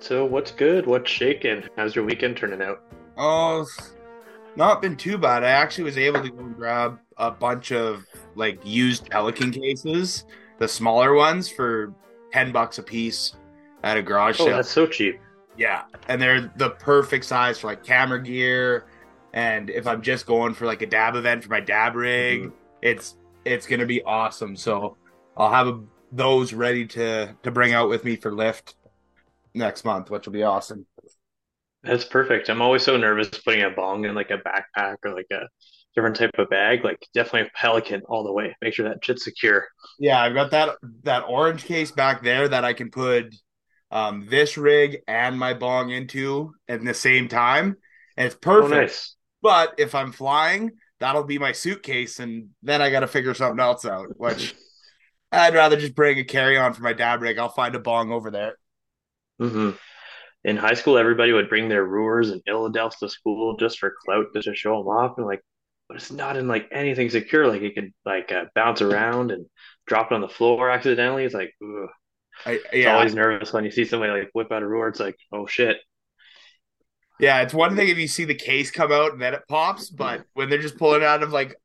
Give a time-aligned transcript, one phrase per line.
[0.00, 0.86] So, what's good?
[0.86, 1.64] What's shaking?
[1.76, 2.82] How's your weekend turning out?
[3.16, 3.66] Oh,
[4.56, 5.42] not been too bad.
[5.44, 8.04] I actually was able to go and grab a bunch of
[8.34, 10.24] like used Pelican cases,
[10.58, 11.92] the smaller ones for
[12.32, 13.34] 10 bucks a piece
[13.82, 14.56] at a garage Oh, sale.
[14.56, 15.20] that's so cheap.
[15.56, 18.86] Yeah, and they're the perfect size for like camera gear
[19.34, 22.52] and if I'm just going for like a dab event for my dab rig, Mhm.
[22.82, 24.56] it's it's going to be awesome.
[24.56, 24.96] So,
[25.36, 25.80] I'll have a,
[26.12, 28.74] those ready to to bring out with me for lift
[29.58, 30.86] next month, which will be awesome.
[31.82, 32.48] That's perfect.
[32.48, 35.48] I'm always so nervous putting a bong in like a backpack or like a
[35.94, 36.84] different type of bag.
[36.84, 38.56] Like, definitely a Pelican all the way.
[38.60, 39.66] Make sure that shit's secure.
[39.98, 43.34] Yeah, I've got that that orange case back there that I can put
[43.90, 47.76] um this rig and my bong into at the same time.
[48.16, 48.66] And it's Oh, perfect.
[48.66, 49.16] nice.
[49.42, 53.84] But if I'm flying, that'll be my suitcase and then I gotta figure something else
[53.84, 54.54] out, which
[55.32, 57.38] I'd rather just bring a carry-on for my dab rig.
[57.38, 58.56] I'll find a bong over there.
[59.38, 59.70] Hmm
[60.44, 64.26] In high school, everybody would bring their Brewers and Illadelphs to school just for clout,
[64.34, 65.18] just to show them off.
[65.18, 65.42] And like,
[65.88, 67.48] but it's not in like anything secure.
[67.48, 69.46] Like, it could like uh, bounce around and
[69.86, 71.24] drop it on the floor accidentally.
[71.24, 71.88] It's like, ugh.
[72.46, 74.88] I, It's always nervous when you see somebody like whip out a Brewer.
[74.88, 75.78] It's like, oh shit.
[77.20, 79.90] yeah, it's one thing if you see the case come out and then it pops,
[79.90, 81.56] but when they're just pulling out of like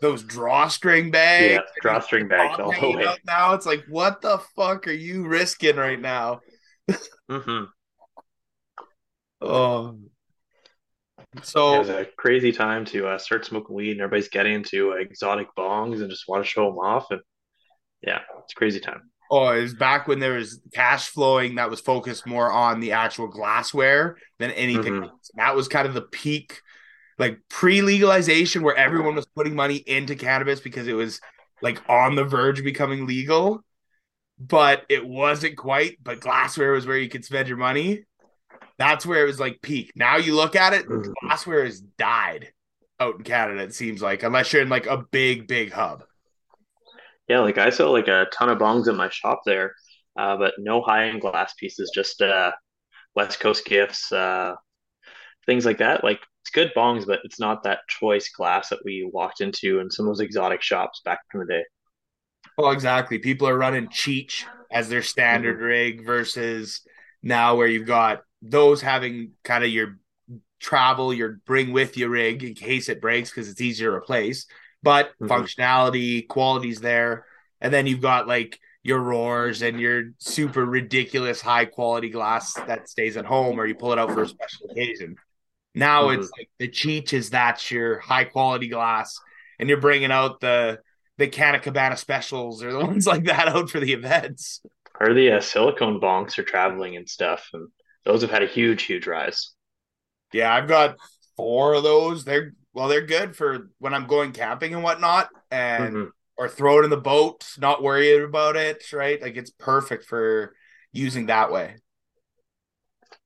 [0.00, 3.06] those drawstring bags Yeah, drawstring bags all the way.
[3.08, 6.42] out now, it's like, what the fuck are you risking right now?
[7.28, 7.64] Hmm
[9.42, 9.98] Oh,
[11.66, 14.92] Yeah, it was a crazy time to uh, start smoking weed, and everybody's getting into
[14.92, 17.10] uh, exotic bongs and just want to show them off.
[17.10, 17.20] And
[18.02, 19.10] yeah, it's a crazy time.
[19.30, 22.92] oh, it was back when there was cash flowing that was focused more on the
[22.92, 25.30] actual glassware than anything hmm else.
[25.36, 26.60] That was kind of the peak,
[27.18, 31.20] like pre-legalization, where everyone was putting money into cannabis because it was
[31.62, 33.64] like on the verge of becoming legal,
[34.48, 35.98] but it wasn't quite.
[36.02, 38.04] But glassware was where you could spend your money.
[38.78, 39.92] That's where it was like peak.
[39.96, 42.52] Now you look at it, hmm glassware has died
[43.00, 43.62] out in Canada.
[43.62, 46.04] It seems like unless you're in like a big, big hub.
[47.28, 49.74] Yeah, like I sell like a ton of bongs in my shop there,
[50.18, 52.52] uh, but no high-end glass pieces, just uh,
[53.14, 54.54] West Coast gifts, uh,
[55.46, 56.04] things like that.
[56.04, 59.90] Like it's good bongs, but it's not that choice glass that we walked into in
[59.90, 61.64] some of those exotic shops back in the day.
[62.56, 63.18] Well, exactly.
[63.18, 66.80] People are running Cheech as their standard hmm rig versus
[67.22, 69.98] now where you've got those having kind of your
[70.60, 74.46] travel, your bring with you rig in case it breaks because it's easier to replace.
[74.82, 77.26] But hmm functionality, quality's there.
[77.60, 82.88] And then you've got like your ROORs and your super ridiculous high quality glass that
[82.88, 85.16] stays at home or you pull it out for a special occasion.
[85.74, 89.18] Now hmm it's like the Cheech is that's your high quality glass,
[89.58, 90.80] and you're bringing out the
[91.22, 94.60] the Canna Cabana specials or the ones like that out for the events.
[95.00, 97.68] Or the uh, silicone bonks for traveling and stuff, and
[98.04, 99.52] those have had a huge, huge rise.
[100.32, 100.96] Yeah, I've got
[101.36, 102.24] four of those.
[102.24, 106.04] They're well, they're good for when I'm going camping and whatnot, and hmm
[106.38, 108.92] or throw it in the boat, not worried about it.
[108.92, 110.54] Right, like it's perfect for
[110.92, 111.76] using that way.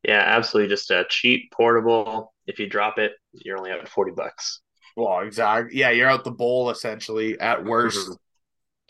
[0.03, 0.69] Yeah, absolutely.
[0.69, 2.33] Just a cheap, portable.
[2.47, 4.61] If you drop it, you're only at 40 bucks.
[4.97, 5.79] Well, exactly.
[5.79, 8.19] Yeah, you're out the bowl essentially at worst,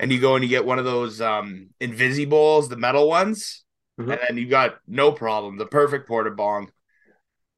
[0.00, 3.64] and you go and you get one of those um Invisi bowls, the metal ones,
[4.08, 6.70] and hmm then you got no problem, the perfect porta bong.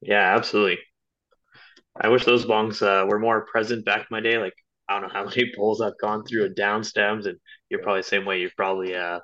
[0.01, 0.79] Yeah, absolutely.
[1.99, 4.37] I wish those bongs uh, were more present back in my day.
[4.37, 4.53] Like,
[4.87, 7.37] I don't know how many bowls I've gone through and down stems, and
[7.69, 8.39] you're probably the same way.
[8.41, 9.19] You've probably uh,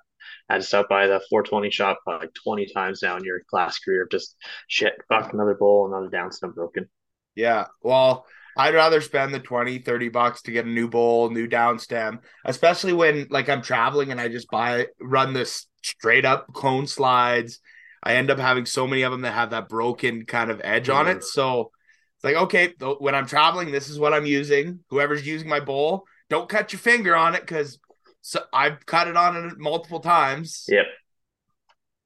[0.49, 4.03] had to stop by the 420 shop like 20 times now in your class career
[4.03, 4.35] of just
[4.67, 6.89] shit, fuck, another bowl, another down stem broken.
[7.35, 7.67] Yeah.
[7.81, 8.25] Well,
[8.57, 12.21] I'd rather spend the 20, 30 bucks to get a new bowl, new down stem,
[12.45, 17.59] especially when like I'm traveling and I just buy run this straight up cone slides.
[18.01, 20.89] I end up having so many of them that have that broken kind of edge
[20.89, 21.17] on it.
[21.17, 21.23] Mm.
[21.23, 21.71] So
[22.15, 24.79] it's like, okay, th- when I'm traveling, this is what I'm using.
[24.89, 27.79] Whoever's using my bowl, don't cut your finger on it because
[28.21, 30.65] so I've cut it on it multiple times.
[30.67, 30.85] Yep.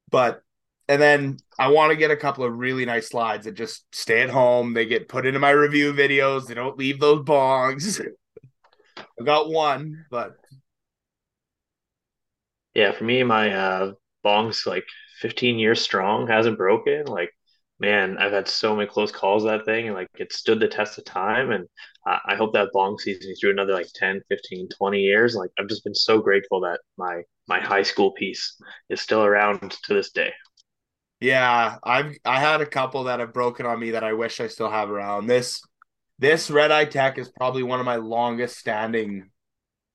[0.10, 0.42] But
[0.90, 4.24] and then I want to get a couple of really nice slides that just stay
[4.24, 4.74] at home.
[4.74, 6.48] They get put into my review videos.
[6.48, 8.02] They don't leave those bongs.
[9.20, 10.38] I got one, but
[12.74, 13.94] Yeah, for me, my uh,
[14.24, 14.86] bong's like
[15.20, 17.06] 15 years strong, hasn't broken.
[17.06, 17.32] Like,
[17.80, 20.98] man, I've had so many close calls that thing, and like it stood the test
[20.98, 21.52] of time.
[21.52, 21.68] And
[22.08, 25.36] uh, I hope that bong sees me through another like 10, 15, 20 years.
[25.36, 28.56] Like, I've just been so grateful that my my high school piece
[28.90, 30.32] is still around to this day.
[31.20, 34.48] Yeah, I've I had a couple that have broken on me that I wish I
[34.48, 35.28] still have around.
[35.28, 35.62] This
[36.18, 39.30] this Red Eye Tek is probably one of my longest standing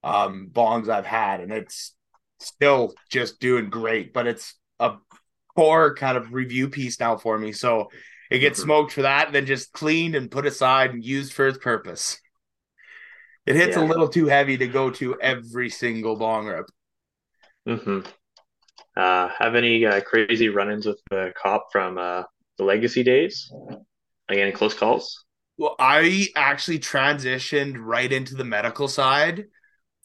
[0.02, 1.94] um bongs I've had, and it's
[2.40, 4.12] still just doing great.
[4.12, 4.96] But it's a
[5.56, 7.52] core kind of review piece now for me.
[7.52, 7.88] So
[8.30, 8.66] it gets mm-hmm.
[8.66, 12.20] smoked for that, and then just cleaned and put aside and used for its purpose.
[13.46, 13.82] It hits yeah.
[13.82, 16.66] a little too heavy to go to every single bong rip.
[17.66, 18.00] Mm-hmm.
[18.96, 22.22] Uh, have any uh, crazy run-ins with the cop from uh,
[22.58, 23.52] the legacy days?
[24.28, 25.24] Like any close calls?
[25.56, 29.46] Well, I actually transitioned right into the medical side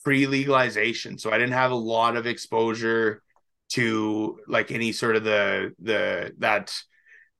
[0.03, 3.21] pre legalization, so I didn't have a lot of exposure
[3.69, 6.73] to like any sort of the the that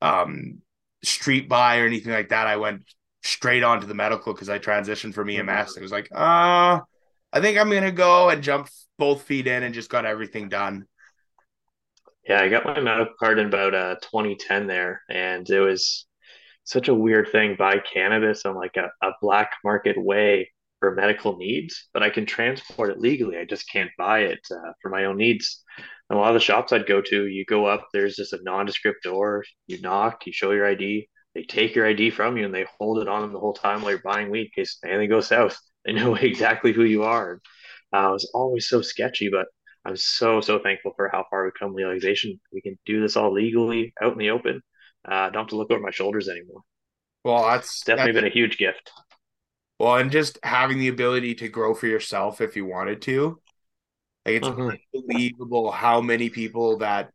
[0.01, 0.59] um
[1.03, 2.47] street buy or anything like that.
[2.47, 2.83] I went
[3.23, 5.77] straight on to the medical because I transitioned from EMS.
[5.77, 6.79] It was like, uh,
[7.31, 10.85] I think I'm gonna go and jump both feet in and just got everything done.
[12.29, 16.07] Yeah, I got my medical card in about uh 2010 there, and it was
[16.65, 17.55] such a weird thing.
[17.57, 22.25] Buy cannabis on like a, a black market way for medical needs, but I can
[22.27, 23.37] transport it legally.
[23.37, 25.63] I just can't buy it uh, for my own needs.
[26.09, 28.39] And a lot of the shops I'd go to, you go up, there's just a
[28.43, 29.45] nondescript door.
[29.67, 31.09] You knock, you show your ID.
[31.35, 33.83] They take your ID from you and they hold it on them the whole time
[33.83, 35.59] while you're buying weed in case anything goes south.
[35.85, 37.41] They know exactly who you are.
[37.93, 39.47] Uh, it was always so sketchy, but
[39.85, 42.39] I'm so so thankful for how far we've come legalization.
[42.51, 44.61] We can do this all legally out in the open.
[45.05, 46.61] Uh, don't have to look over my shoulders anymore.
[47.23, 48.91] Well, that's definitely that's, been a huge gift.
[49.79, 53.41] Well, and just having the ability to grow for yourself if you wanted to.
[54.25, 54.75] Like it's mm-hmm.
[54.95, 57.11] unbelievable how many people that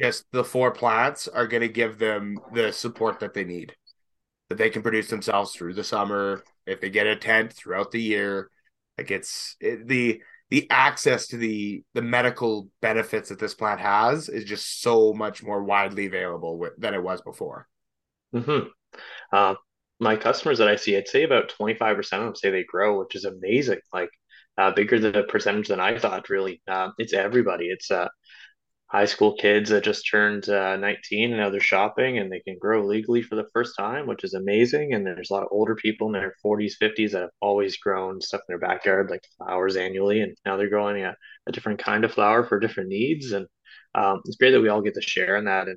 [0.00, 3.74] just the four plants are going to give them the support that they need,
[4.48, 6.44] that they can produce themselves through the summer.
[6.66, 8.50] If they get a tent throughout the year,
[8.96, 14.28] like it's it, the the access to the the medical benefits that this plant has
[14.28, 17.66] is just so much more widely available with, than it was before.
[18.34, 18.68] Mm-hmm.
[19.32, 19.54] Uh,
[20.00, 23.14] my customers that I see, I'd say about 25% of them say they grow, which
[23.14, 23.78] is amazing.
[23.92, 24.10] Like
[24.58, 26.62] uh, bigger the percentage than I thought, really.
[26.68, 27.66] Uh, it's everybody.
[27.66, 28.08] It's uh,
[28.94, 32.56] high school kids that just turned uh, 19 and now they're shopping and they can
[32.56, 34.94] grow legally for the first time, which is amazing.
[34.94, 38.20] And there's a lot of older people in their 40s, 50s that have always grown
[38.20, 40.20] stuff in their backyard, like flowers annually.
[40.20, 41.16] And now they're growing a,
[41.48, 43.32] a different kind of flower for different needs.
[43.32, 43.48] And
[43.96, 45.66] um, it's great that we all get to share in that.
[45.66, 45.76] And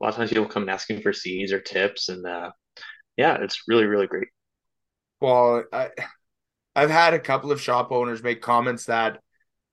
[0.00, 2.08] a lot of times people come asking for seeds or tips.
[2.08, 2.50] And uh,
[3.16, 4.26] yeah, it's really, really great.
[5.20, 5.90] Well, I,
[6.74, 9.20] I've had a couple of shop owners make comments that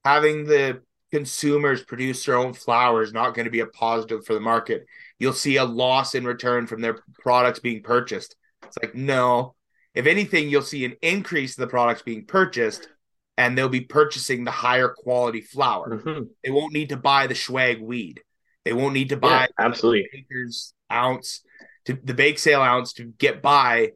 [0.06, 4.34] having the consumers produce their own flower is not going to be a positive for
[4.34, 4.88] the market.
[5.20, 8.36] You'll see a loss in return from their products being purchased.
[8.64, 9.54] It's like, no.
[9.94, 12.88] If anything, you'll see an increase in the products being purchased
[13.38, 16.00] and they'll be purchasing the higher quality flower.
[16.00, 16.24] Mm-hmm.
[16.44, 18.22] They won't need to buy the swag weed.
[18.66, 21.42] They won't need to buy yeah, absolutely acres ounce
[21.86, 23.92] to the bake sale ounce to get by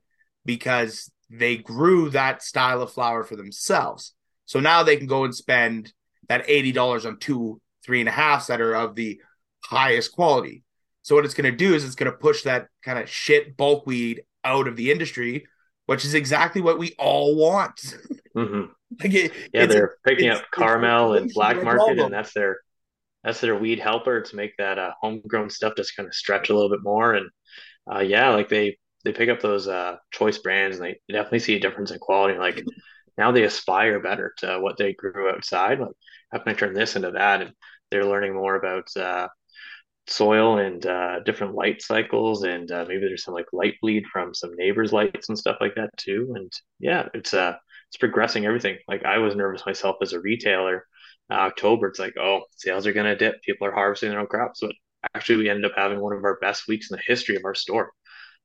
[0.46, 4.14] because they grew that style of flower for themselves.
[4.46, 5.92] So now they can go and spend
[6.30, 9.20] that $80 on two three and a halfs that are of the
[9.64, 10.64] highest quality.
[11.02, 13.56] So what it's going to do is it's going to push that kind of shit
[13.56, 15.48] bulk weed out of the industry,
[15.86, 17.78] which is exactly what we all want.
[18.36, 18.72] Mm-hmm.
[19.04, 22.58] like it, yeah, they're picking up Carmel and black market, and that's their
[23.24, 26.54] that's their weed helper to make that uh, homegrown stuff just kind of stretch a
[26.54, 27.14] little bit more.
[27.14, 27.30] And
[27.92, 31.56] uh, yeah, like they they pick up those uh, choice brands, and they definitely see
[31.56, 32.38] a difference in quality.
[32.38, 32.64] Like
[33.18, 35.80] now they aspire better to what they grew outside.
[35.80, 35.96] Like
[36.32, 37.42] how can I turn this into that?
[37.42, 37.54] And
[37.92, 39.28] they're learning more about uh,
[40.08, 44.34] soil and uh, different light cycles, and uh, maybe there's some like light bleed from
[44.34, 46.34] some neighbors' lights and stuff like that too.
[46.36, 47.56] And yeah, it's uh,
[47.90, 48.78] it's progressing everything.
[48.88, 50.86] Like I was nervous myself as a retailer.
[51.30, 53.42] Uh, October, it's like, oh, sales are gonna dip.
[53.44, 54.74] People are harvesting their own crops, but
[55.14, 57.56] actually, we ended up having one of our best weeks in the history of our
[57.56, 57.92] store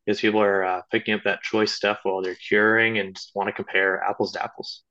[0.05, 3.53] because people are uh, picking up that choice stuff while they're curing and want to
[3.53, 4.83] compare apples to apples.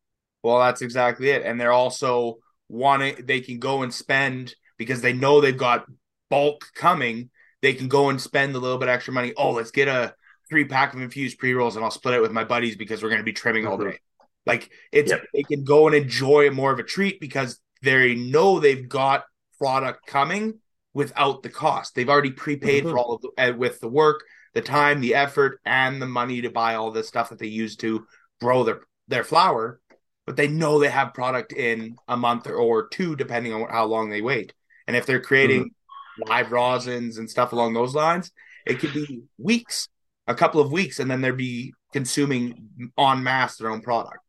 [0.43, 2.37] Well, that's exactly it, and they're also
[2.71, 5.85] wanting they can go and spend because they know they've got
[6.29, 7.29] bulk coming.
[7.61, 9.33] They can go and spend a little bit extra money.
[9.37, 10.15] Oh, let's get a
[10.49, 13.09] three pack of infused pre rolls and I'll split it with my buddies because we're
[13.09, 13.99] going to be trimming all day.
[14.45, 15.23] Like it's yep.
[15.33, 19.25] they can go and enjoy more of a treat because they know they've got
[19.59, 20.59] product coming
[20.93, 21.93] without the cost.
[21.93, 22.91] They've already prepaid mm-hmm.
[22.91, 24.23] for all of the, uh, with the work,
[24.53, 27.75] the time, the effort, and the money to buy all the stuff that they use
[27.77, 28.07] to
[28.39, 29.79] grow their their flower
[30.25, 34.09] but they know they have product in a month or two, depending on how long
[34.09, 34.53] they wait.
[34.87, 36.29] And if they're creating mm-hmm.
[36.29, 38.31] live rosins and stuff along those lines,
[38.65, 39.87] it could be weeks,
[40.27, 44.19] a couple of weeks, and then they'll be consuming en masse their own product.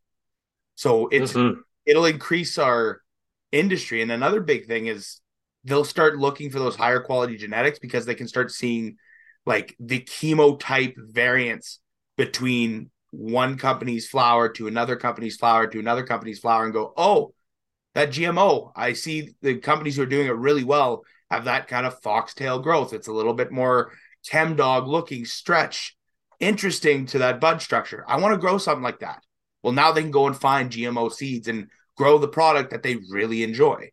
[0.75, 1.61] So it's mm-hmm.
[1.85, 3.01] it'll increase our
[3.51, 4.03] industry.
[4.03, 5.21] And another big thing is
[5.65, 8.97] they'll start looking for those higher quality genetics because they can start seeing
[9.45, 11.81] like the chemotype variants
[12.17, 17.35] between one company's flower to another company's flower to another company's flower and go, oh,
[17.95, 21.87] that GMO, I see the companies who are doing it really well have that kind
[21.87, 22.95] of foxtail growth.
[22.95, 23.93] It's a little bit more
[24.27, 25.95] chem dog looking stretch,
[26.41, 28.03] interesting to that bud structure.
[28.09, 29.23] I want to grow something like that.
[29.63, 32.97] Well, now they can go and find GMO seeds and grow the product that they
[33.11, 33.91] really enjoy.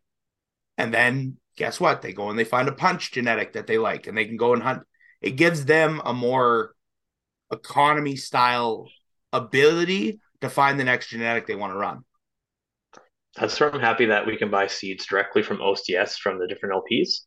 [0.78, 2.00] And then guess what?
[2.00, 4.54] They go and they find a punch genetic that they like and they can go
[4.54, 4.82] and hunt.
[5.20, 6.74] It gives them a more
[7.52, 8.88] economy style
[9.32, 12.04] ability to find the next genetic they want to run.
[13.36, 16.74] That's where I'm happy that we can buy seeds directly from OCS from the different
[16.74, 17.20] LPs.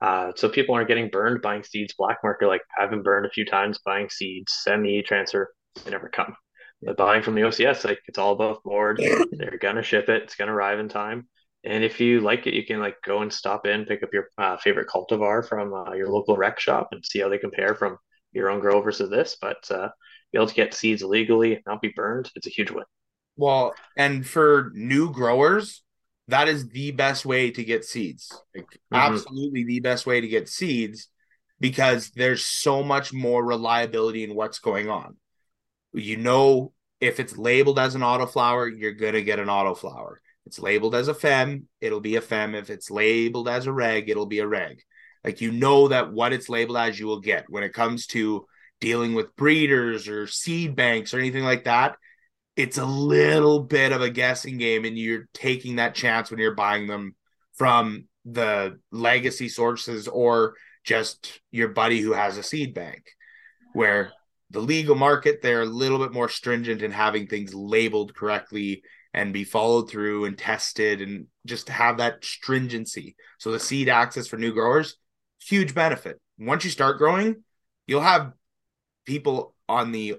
[0.00, 2.46] Uh, so people aren't getting burned buying seeds black market.
[2.46, 5.52] Like I've been burned a few times buying seeds, send me transfer,
[5.84, 6.34] they never come.
[6.82, 9.02] But buying from the OCS, like it's all above board.
[9.32, 10.22] They're gonna ship it.
[10.22, 11.26] It's gonna arrive in time.
[11.64, 14.28] And if you like it, you can like go and stop in, pick up your
[14.38, 17.98] uh, favorite cultivar from uh, your local rec shop and see how they compare from
[18.32, 19.36] your own grow versus this.
[19.40, 19.88] But uh,
[20.32, 22.84] be able to get seeds legally, not be burned, it's a huge win.
[23.36, 25.82] Well, and for new growers,
[26.28, 28.30] that is the best way to get seeds.
[28.54, 28.96] Like, mm-hmm.
[28.96, 31.08] Absolutely the best way to get seeds
[31.60, 35.16] because there's so much more reliability in what's going on.
[35.92, 40.16] You know, if it's labeled as an autoflower, you're going to get an autoflower.
[40.46, 42.54] It's labeled as a fem, it'll be a fem.
[42.54, 44.82] If it's labeled as a reg, it'll be a reg.
[45.22, 47.44] Like you know that what it's labeled as, you will get.
[47.48, 48.46] When it comes to
[48.80, 51.96] dealing with breeders or seed banks or anything like that,
[52.56, 56.54] it's a little bit of a guessing game, and you're taking that chance when you're
[56.54, 57.14] buying them
[57.54, 60.54] from the legacy sources or
[60.84, 63.04] just your buddy who has a seed bank.
[63.74, 64.12] Where
[64.50, 68.82] the legal market, they're a little bit more stringent in having things labeled correctly
[69.14, 73.16] and be followed through and tested and just have that stringency.
[73.38, 74.96] So the seed access for new growers,
[75.40, 76.20] huge benefit.
[76.38, 77.44] Once you start growing,
[77.86, 78.32] you'll have
[79.08, 80.16] people on the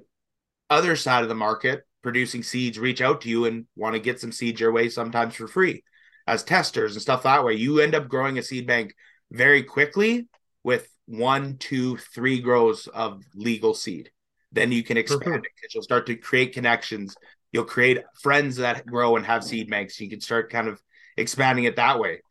[0.70, 4.20] other side of the market producing seeds reach out to you and want to get
[4.20, 5.84] some seeds your way sometimes for free
[6.28, 7.54] as testers and stuff that way.
[7.54, 8.94] You end up growing a seed bank
[9.32, 10.28] very quickly
[10.64, 14.12] with one, two, three grows of legal seed.
[14.52, 17.16] Then you can expand it because you'll start to create connections
[17.52, 20.00] you'll create friends that grow and have seed banks.
[20.00, 20.82] You can start kind of
[21.18, 22.22] expanding it that way.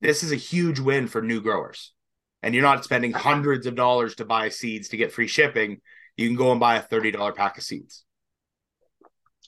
[0.00, 1.92] This is a huge win for new growers.
[2.42, 5.80] And you're not spending hundreds of dollars to buy seeds to get free shipping.
[6.16, 8.04] You can go and buy a $30 pack of seeds.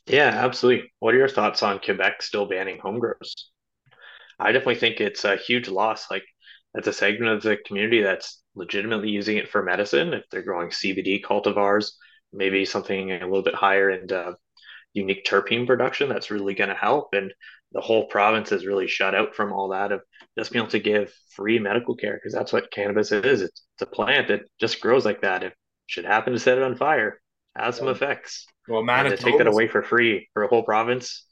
[0.07, 0.93] Yeah, absolutely.
[1.01, 3.51] What are your thoughts on Quebec still banning home grows?
[4.39, 6.11] I definitely think it's a huge loss.
[6.11, 6.25] Like,
[6.75, 10.13] that's a segment of the community that's legitimately using it for medicine.
[10.13, 11.93] If they're growing CBD cultivars,
[12.33, 14.33] maybe something a little bit higher and uh,
[14.93, 17.09] unique terpene production that's really going to help.
[17.13, 17.33] And
[17.75, 20.01] the whole province is really shut out from all that of
[20.39, 23.43] just being able to give free medical care because that's what cannabis is.
[23.43, 25.43] It's, it's, a plant that just grows like that.
[25.43, 25.53] If
[25.87, 27.21] should happen to set it on fire,
[27.57, 28.47] has some effects.
[28.69, 31.27] Well, Manitoba to take that away for free for a whole province.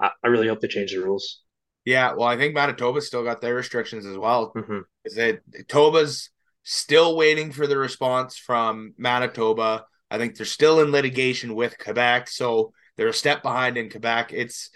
[0.00, 1.42] I, I, really hope they change the rules.
[1.84, 4.52] Yeah, well, I think Manitoba's still got their restrictions as well.
[4.54, 4.80] Mm-hmm.
[5.04, 6.30] Is that Toba's
[6.62, 9.86] still waiting for the response from Manitoba?
[10.10, 14.32] I think they're still in litigation with Quebec, so they're a step behind in Quebec.
[14.32, 14.70] It's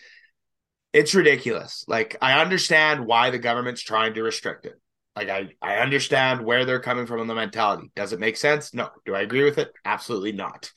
[0.92, 1.85] it's ridiculous.
[1.87, 4.75] Like I understand why the government's trying to restrict it.
[5.16, 7.90] Like I I understand where they're coming from in the mentality.
[7.94, 8.75] Does it make sense?
[8.75, 8.90] No.
[9.04, 9.73] Do I agree with it?
[9.85, 10.70] Absolutely not.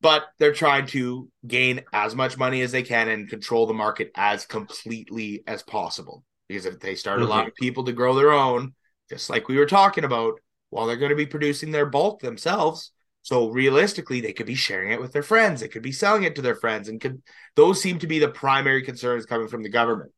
[0.00, 4.10] But they're trying to gain as much money as they can and control the market
[4.16, 6.24] as completely as possible.
[6.48, 7.28] Because if they start mm-hmm.
[7.28, 8.74] allowing people to grow their own,
[9.08, 10.40] just like we were talking about,
[10.70, 12.90] while they're going to be producing their bulk themselves,
[13.22, 15.60] so realistically, they could be sharing it with their friends.
[15.60, 17.22] They could be selling it to their friends, and could
[17.54, 20.12] those seem to be the primary concerns coming from the government?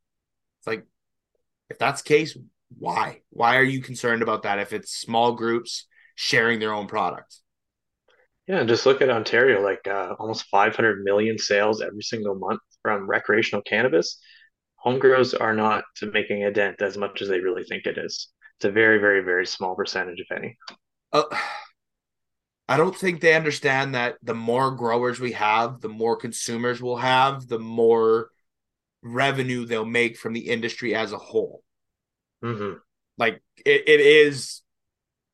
[0.61, 0.87] It's like,
[1.69, 2.37] if that's the case,
[2.79, 3.21] why?
[3.31, 4.59] Why are you concerned about that?
[4.59, 7.43] If it's small groups sharing their own products?
[8.47, 13.09] Yeah, just look at Ontario, like uh, almost 500 million sales every single month from
[13.09, 14.19] recreational cannabis.
[14.77, 18.29] Home grows are not making a dent as much as they really think it is.
[18.59, 20.59] It's a very, very, very small percentage, if any.
[21.13, 21.25] Uh,
[22.69, 26.97] I don't think they understand that the more growers we have, the more consumers we'll
[26.97, 28.31] have, the more
[29.03, 31.63] revenue they'll make from the industry as a whole.
[32.43, 32.79] Mm-hmm.
[33.19, 34.63] Like it, it is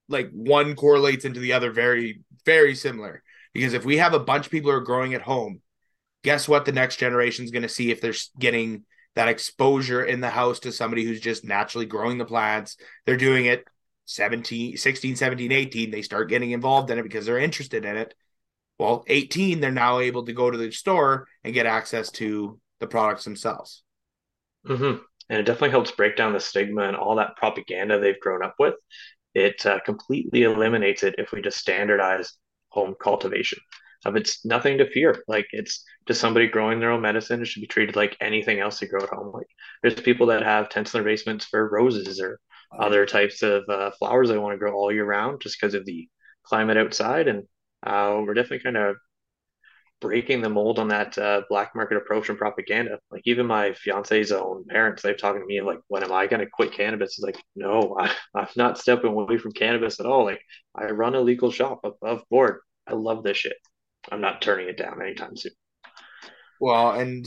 [0.09, 3.23] like one correlates into the other very, very similar.
[3.55, 5.61] Because if we have a bunch of people who are growing at home,
[6.23, 8.85] guess what the next generation is going to see if they're getting
[9.15, 12.77] that exposure in the house to somebody who's just naturally growing the plants.
[13.07, 13.65] They're doing it
[14.11, 18.13] 17, 16, 17, 18, they start getting involved in it because they're interested in it.
[18.77, 22.89] Well, 18, they're now able to go to the store and get access to the
[22.89, 23.85] products themselves.
[24.67, 25.03] Mm-hmm.
[25.29, 28.57] And it definitely helps break down the stigma and all that propaganda they've grown up
[28.59, 28.75] with.
[29.35, 32.33] It uh, completely eliminates it if we just standardize
[32.71, 33.61] home cultivation.
[34.05, 35.23] Of it's nothing to fear.
[35.29, 37.43] Like it's just somebody growing their own medicine.
[37.43, 39.31] It should be treated like anything else you grow at home.
[39.33, 39.47] Like
[39.83, 42.41] there's people that have tents in their basements for roses or
[42.77, 45.85] other types of uh, flowers I want to grow all year round just because of
[45.85, 46.09] the
[46.45, 47.29] climate outside.
[47.29, 47.45] And
[47.85, 48.97] uh, we're definitely kind of
[50.01, 52.99] breaking the mold on that uh, black market approach and propaganda.
[53.11, 56.41] Like even my fiance's own parents, they've talking to me like, when am I going
[56.41, 57.19] to quit cannabis?
[57.19, 60.25] It's like, no, I, I'm not stepping away from cannabis at all.
[60.25, 60.41] Like
[60.75, 62.61] I run a legal shop above board.
[62.87, 63.57] I love this shit.
[64.11, 65.53] I'm not turning it down anytime soon.
[66.61, 67.27] Well, and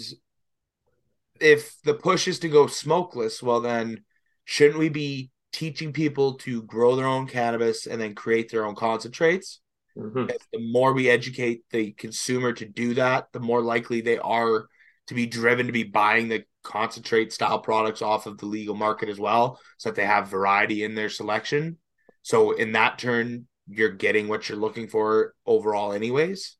[1.39, 4.03] if the push is to go smokeless, well, then
[4.45, 8.75] shouldn't we be teaching people to grow their own cannabis and then create their own
[8.75, 9.61] concentrates?
[9.97, 10.25] Mm-hmm.
[10.51, 14.67] The more we educate the consumer to do that, the more likely they are
[15.07, 19.09] to be driven to be buying the concentrate style products off of the legal market
[19.09, 21.77] as well, so that they have variety in their selection.
[22.23, 26.57] So in that turn, you're getting what you're looking for overall, anyways.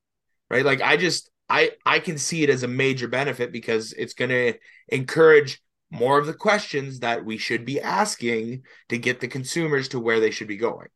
[0.49, 0.65] Right?
[0.65, 4.29] Like I just I I can see it as a major benefit because it's going
[4.29, 4.53] to
[4.89, 5.62] encourage
[5.93, 10.19] more of the questions that we should be asking to get the consumers to where
[10.19, 10.87] they should be going.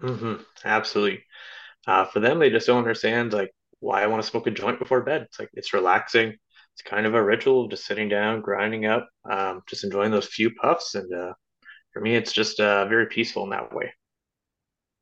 [0.00, 0.42] Mm-hmm.
[0.64, 1.24] Absolutely.
[1.88, 3.50] Uh, for them, they just don't understand like
[3.80, 5.22] why I want to smoke a joint before bed.
[5.22, 6.36] It's like it's relaxing.
[6.74, 10.26] It's kind of a ritual, of just sitting down, grinding up, um, just enjoying those
[10.26, 10.94] few puffs.
[10.94, 11.32] And uh,
[11.92, 13.92] for me, it's just uh, very peaceful in that way.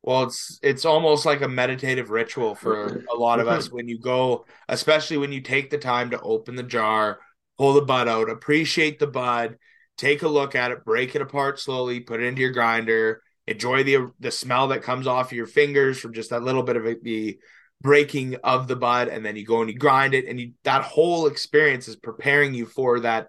[0.02, 3.98] Well, it's it's almost like a meditative ritual for a lot of us when you
[3.98, 7.20] go, especially when you take the time to open the jar,
[7.60, 9.58] pull the bud out, appreciate the bud,
[9.98, 13.84] take a look at it, break it apart slowly, put it into your grinder, enjoy
[13.84, 17.04] the the smell that comes off your fingers from just that little bit of it,
[17.04, 17.38] the
[17.82, 20.80] breaking of the bud, and then you go and you grind it, and you that
[20.80, 23.28] whole experience is preparing you for that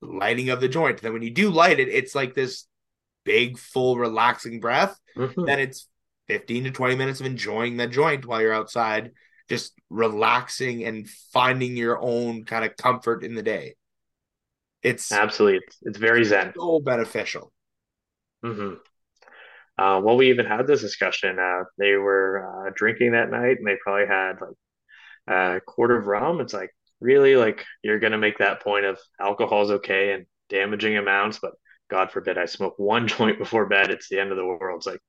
[0.00, 1.02] lighting of the joint.
[1.02, 2.66] Then when you do light it, it's like this
[3.26, 4.98] big, full, relaxing breath.
[5.14, 5.44] Mm-hmm.
[5.44, 5.86] Then it's
[6.28, 9.10] 15 to 20 minutes of enjoying the joint while you're outside,
[9.48, 13.74] just relaxing and finding your own kind of comfort in the day.
[14.82, 16.52] It's absolutely it's, it's very zen.
[16.56, 17.52] So beneficial.
[18.44, 18.74] Mm-hmm.
[19.78, 21.38] Uh, well, we even had this discussion.
[21.38, 24.56] Uh, they were uh, drinking that night, and they probably had like
[25.28, 26.40] a quart of rum.
[26.40, 30.96] It's like really like you're gonna make that point of alcohol is okay and damaging
[30.96, 31.52] amounts, but
[31.90, 33.90] God forbid I smoke one joint before bed.
[33.90, 34.78] It's the end of the world.
[34.78, 35.00] It's like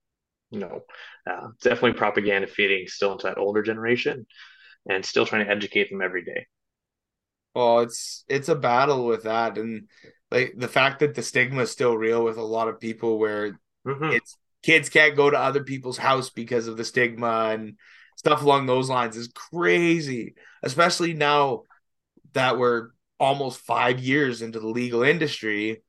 [0.53, 0.81] no,
[1.29, 4.25] uh, definitely propaganda feeding still into that older generation,
[4.89, 6.47] and still trying to educate them every day.
[7.55, 9.89] Well, it's it's a battle with that, and
[10.31, 13.59] like the fact that the stigma is still real with a lot of people, where
[13.85, 14.11] mm-hmm.
[14.11, 17.77] it's kids can't go to other people's house because of the stigma and
[18.15, 21.63] stuff along those lines is crazy, especially now
[22.33, 22.89] that we're
[23.19, 25.83] almost five years into the legal industry.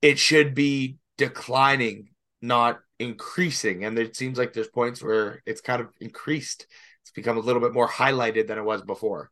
[0.00, 3.84] It should be declining, not increasing.
[3.84, 6.66] And it seems like there's points where it's kind of increased.
[7.02, 9.30] It's become a little bit more highlighted than it was before.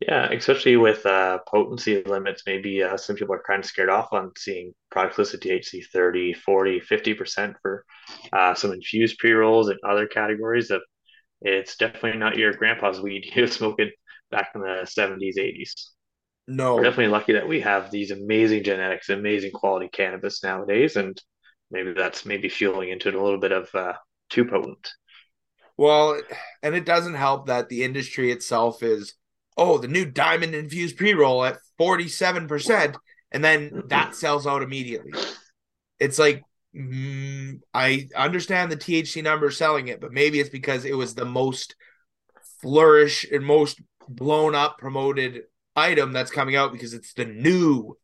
[0.00, 4.12] Yeah, especially with uh, potency limits, maybe uh, some people are kind of scared off
[4.12, 7.84] on seeing products listed THC 30, 40, 50% for
[8.32, 10.82] uh, some infused pre rolls and other categories of
[11.40, 13.90] it's definitely not your grandpa's weed he was smoking
[14.30, 15.90] back in the 70s, 80s.
[16.46, 16.76] No.
[16.76, 20.96] We're definitely lucky that we have these amazing genetics, amazing quality cannabis nowadays.
[20.96, 21.20] And
[21.70, 23.94] maybe that's maybe fueling into it a little bit of uh,
[24.30, 24.90] too potent.
[25.76, 26.20] Well,
[26.62, 29.14] and it doesn't help that the industry itself is
[29.58, 32.94] oh, the new diamond infused pre roll at 47%,
[33.32, 35.12] and then that sells out immediately.
[35.98, 36.42] It's like,
[36.74, 41.24] mm, I understand the THC number selling it, but maybe it's because it was the
[41.24, 41.74] most
[42.62, 45.42] flourish and most blown up promoted
[45.76, 47.96] item that's coming out because it's the new.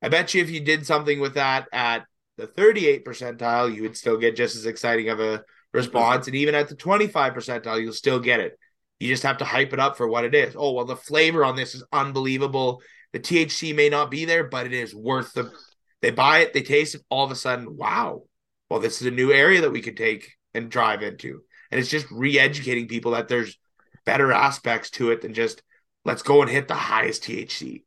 [0.00, 2.04] I bet you if you did something with that at
[2.36, 6.26] the 38 percentile, you would still get just as exciting of a response.
[6.26, 8.58] And even at the 25 percentile, you'll still get it.
[9.00, 10.54] You just have to hype it up for what it is.
[10.56, 12.80] Oh, well, the flavor on this is unbelievable.
[13.12, 15.52] The THC may not be there, but it is worth the.
[16.00, 18.22] They buy it, they taste it, all of a sudden, wow.
[18.68, 21.42] Well, this is a new area that we could take and drive into.
[21.70, 23.56] And it's just re educating people that there's
[24.04, 25.62] better aspects to it than just
[26.04, 27.82] let's go and hit the highest THC.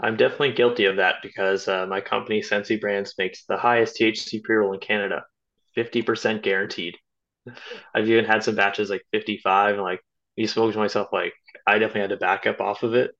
[0.00, 4.42] I'm definitely guilty of that because uh, my company, Sensi Brands, makes the highest THC
[4.42, 5.24] pre roll in Canada,
[5.76, 6.96] 50% guaranteed.
[7.94, 10.00] I've even had some batches like 55 and like
[10.36, 11.32] you smoke to myself like
[11.66, 13.10] I definitely had to back up off of it.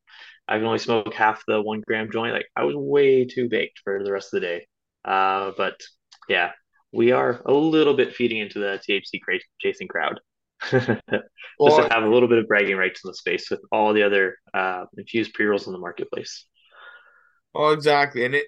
[0.46, 2.32] I can only smoke half the one gram joint.
[2.32, 4.66] Like I was way too baked for the rest of the day.
[5.04, 5.80] Uh, but
[6.28, 6.52] yeah,
[6.92, 9.20] we are a little bit feeding into the THC
[9.60, 10.20] chasing crowd.
[10.70, 11.02] Just
[11.58, 14.02] well, to have a little bit of bragging rights in the space with all the
[14.02, 16.46] other uh, infused pre rolls in the marketplace.
[17.58, 18.24] Oh, exactly.
[18.24, 18.46] And it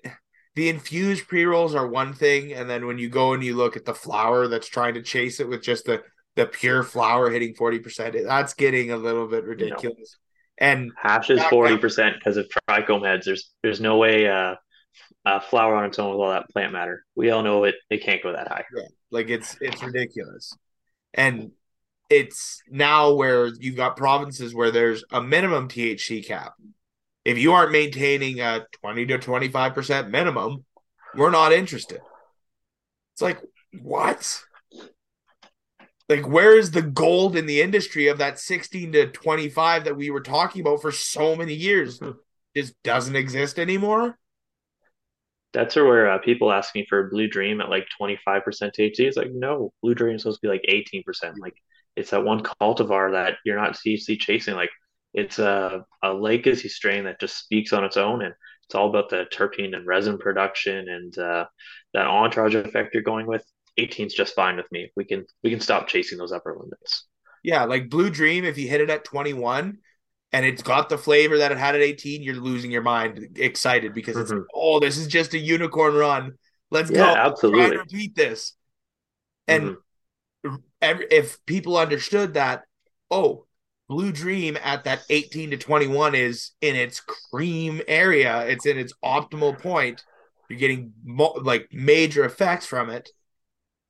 [0.54, 3.76] the infused pre rolls are one thing, and then when you go and you look
[3.76, 6.02] at the flower that's trying to chase it with just the
[6.36, 8.24] the pure flower hitting 40%.
[8.24, 10.16] That's getting a little bit ridiculous.
[10.60, 10.66] No.
[10.66, 13.26] And hash is 40% because of trichome heads.
[13.26, 14.54] There's there's no way uh
[15.26, 17.04] uh, flower on its own with all that plant matter.
[17.14, 18.64] We all know it it can't go that high.
[18.74, 20.54] Yeah, like it's it's ridiculous,
[21.12, 21.52] and
[22.08, 26.54] it's now where you've got provinces where there's a minimum THC cap.
[27.24, 30.64] If you aren't maintaining a twenty to twenty five percent minimum,
[31.14, 32.00] we're not interested.
[33.14, 33.40] It's like
[33.82, 34.42] what?
[36.10, 40.10] Like, where is the gold in the industry of that 16 to 25 that we
[40.10, 42.00] were talking about for so many years?
[42.00, 42.10] Hmm.
[42.56, 44.18] Just doesn't exist anymore.
[45.52, 49.00] That's where uh, people ask me for a Blue Dream at like 25% THC.
[49.00, 51.34] It's like, no, Blue Dream is supposed to be like 18%.
[51.38, 51.54] Like,
[51.94, 54.56] it's that one cultivar that you're not THC chasing.
[54.56, 54.70] Like,
[55.14, 58.22] it's a, a legacy strain that just speaks on its own.
[58.22, 61.46] And it's all about the terpene and resin production and uh,
[61.94, 63.44] that entourage effect you're going with.
[63.78, 64.90] 18 is just fine with me.
[64.96, 67.06] We can we can stop chasing those upper limits.
[67.42, 69.78] Yeah, like Blue Dream, if you hit it at 21
[70.32, 73.94] and it's got the flavor that it had at 18, you're losing your mind excited
[73.94, 74.44] because it's Mhm.
[74.54, 76.34] oh, this is just a unicorn run.
[76.70, 77.16] Let's Yeah, go.
[77.16, 77.76] Try absolutely.
[77.76, 78.54] and repeat this.
[79.48, 79.76] And
[80.44, 80.62] Mhm.
[80.80, 82.64] every, if people understood that,
[83.10, 83.46] oh,
[83.90, 88.94] Blue Dream at that 18 to 21 is in its cream area, it's in its
[89.04, 90.04] optimal point.
[90.48, 93.10] You're getting mo- like major effects from it.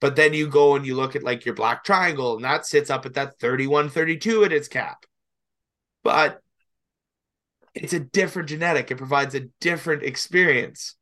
[0.01, 2.89] But then you go and you look at like your black triangle, and that sits
[2.89, 5.05] up at that 31, 32 at its cap.
[6.03, 6.41] But
[7.75, 10.97] it's a different genetic, it provides a different experience.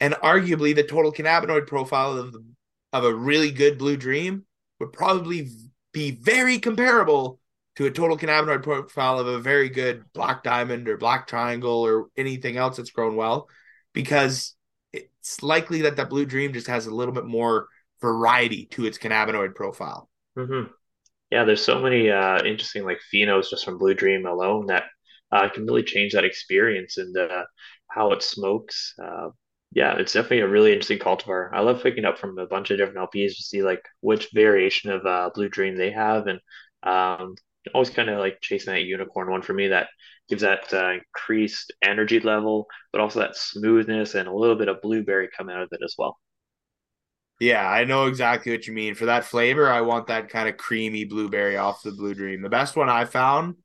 [0.00, 2.34] And arguably, the total cannabinoid profile of,
[2.92, 4.44] of a really good Blue Dream
[4.80, 5.50] would probably
[5.92, 7.39] be very comparable
[7.80, 12.08] to a total cannabinoid profile of a very good black diamond or black triangle or
[12.14, 13.48] anything else that's grown well
[13.94, 14.54] because
[14.92, 17.68] it's likely that that blue dream just has a little bit more
[18.02, 20.64] variety to its cannabinoid profile hmm
[21.30, 24.84] Yeah, there's so many uh, interesting like phenos just from Blue Dream alone that
[25.32, 27.44] uh, can really change that experience and uh,
[27.88, 28.94] how it smokes.
[29.02, 29.30] Uh,
[29.72, 31.50] yeah, it's definitely a really interesting cultivar.
[31.52, 34.90] I love picking up from a bunch of different LPs to see like which variation
[34.90, 36.40] of uh, Blue Dream they have, and
[36.82, 37.36] um,
[37.74, 39.88] always kind of like chasing that unicorn one for me that
[40.28, 44.80] gives that uh, increased energy level, but also that smoothness and a little bit of
[44.82, 46.18] blueberry coming out of it as well.
[47.40, 48.94] yeah i know exactly what you mean.
[48.94, 52.42] For that flavor i want that kind of creamy blueberry off the blue dream.
[52.42, 53.56] The best one i found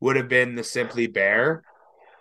[0.00, 1.64] would have been the Simply Bare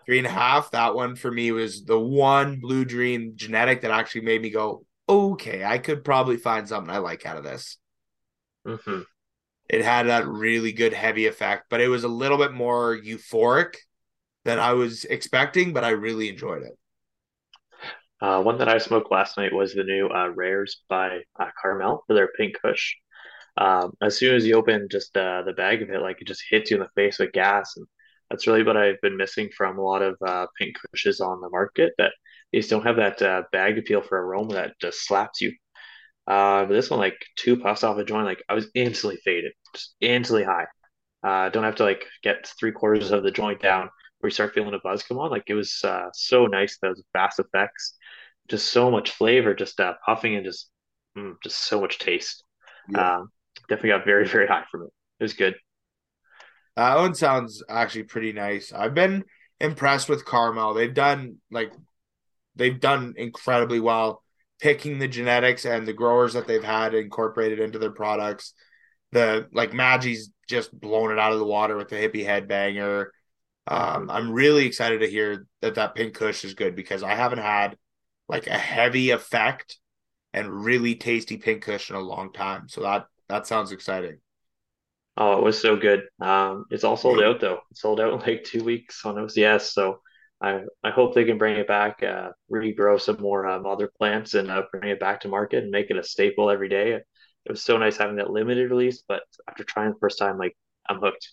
[0.05, 3.91] three and a half that one for me was the one blue dream genetic that
[3.91, 7.77] actually made me go okay i could probably find something i like out of this.
[8.65, 9.03] Hmm
[9.69, 13.75] it had that really good heavy effect, but it was a little bit more euphoric
[14.45, 16.77] than I was expecting, but I really enjoyed it.
[18.21, 22.03] Uh, one that I smoked last night was the new uh, Rares by uh, Carmel
[22.07, 22.95] for their Pink Kush.
[23.57, 26.71] Um, as soon as you open just the bag of it, like it just hits
[26.71, 27.85] you in the face with gas, and
[28.29, 31.49] that's really what I've been missing from a lot of uh, Pink Kushes on the
[31.49, 31.93] market.
[31.97, 32.13] That
[32.51, 35.53] they just don't have that uh, bag appeal for aroma that just slaps you.
[36.25, 39.51] Uh, but this one, like two puffs off a joint, like I was instantly faded,
[39.75, 40.67] just instantly high.
[41.23, 44.53] Uh, don't have to like get three quarters of the joint down where you start
[44.53, 45.31] feeling a buzz come on.
[45.31, 47.95] Like it was uh, so nice, those fast effects,
[48.47, 50.69] just so much flavor, just uh, puffing and just
[51.17, 52.43] mm, just so much taste.
[52.89, 53.17] Yeah.
[53.17, 53.31] Um,
[53.67, 54.91] definitely got very very high from it.
[55.19, 55.55] It was good.
[56.75, 58.73] That one sounds actually pretty nice.
[58.73, 59.25] I've been
[59.59, 60.73] impressed with Carmel.
[60.73, 61.71] They've done like
[62.55, 64.22] they've done incredibly well
[64.63, 68.53] picking the genetics and the growers that they've had incorporated into their products.
[69.11, 73.07] The like Magi's just blown it out of the water with the hippie headbanger.
[73.67, 77.39] Um, I'm really excited to hear that that pink kush is good because I haven't
[77.39, 77.77] had
[78.29, 79.77] like a heavy effect
[80.33, 82.69] and really tasty pink kush in a long time.
[82.69, 84.19] So that that sounds exciting.
[85.17, 86.03] Oh, it was so good.
[86.21, 87.59] Um, it's all sold out though.
[87.69, 89.73] It sold out in like two weeks on OCS.
[89.73, 89.99] So
[90.43, 94.33] I I hope they can bring it back, uh, regrow some more um, other plants
[94.33, 96.91] and uh, bring it back to market and make it a staple every day.
[96.91, 97.03] It
[97.49, 100.55] was so nice having that limited release, but after trying the first time, like
[100.87, 101.29] I'm hooked.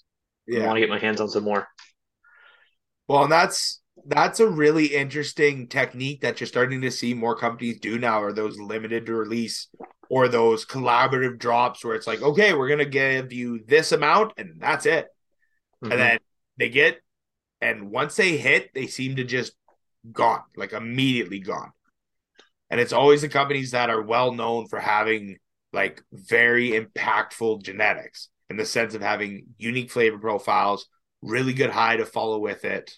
[0.52, 1.68] I want to get my hands on some more.
[3.08, 7.80] Well, and that's that's a really interesting technique that you're starting to see more companies
[7.80, 9.68] do now are those limited release
[10.08, 14.60] or those collaborative drops where it's like, okay, we're gonna give you this amount and
[14.60, 15.06] that's it.
[15.84, 15.92] Mhm.
[15.92, 16.18] And then
[16.58, 17.00] they get
[17.60, 19.52] and once they hit, they seem to just
[20.10, 21.72] gone, like immediately gone.
[22.70, 25.38] And it's always the companies that are well known for having
[25.72, 30.86] like very impactful genetics in the sense of having unique flavor profiles,
[31.22, 32.92] really good high to follow with it.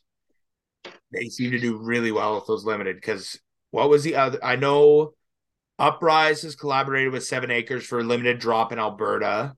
[1.13, 3.39] They seem to do really well with those limited because
[3.71, 4.43] what was the other?
[4.43, 5.15] I know
[5.79, 9.55] Uprise has collaborated with Seven Acres for a limited drop in Alberta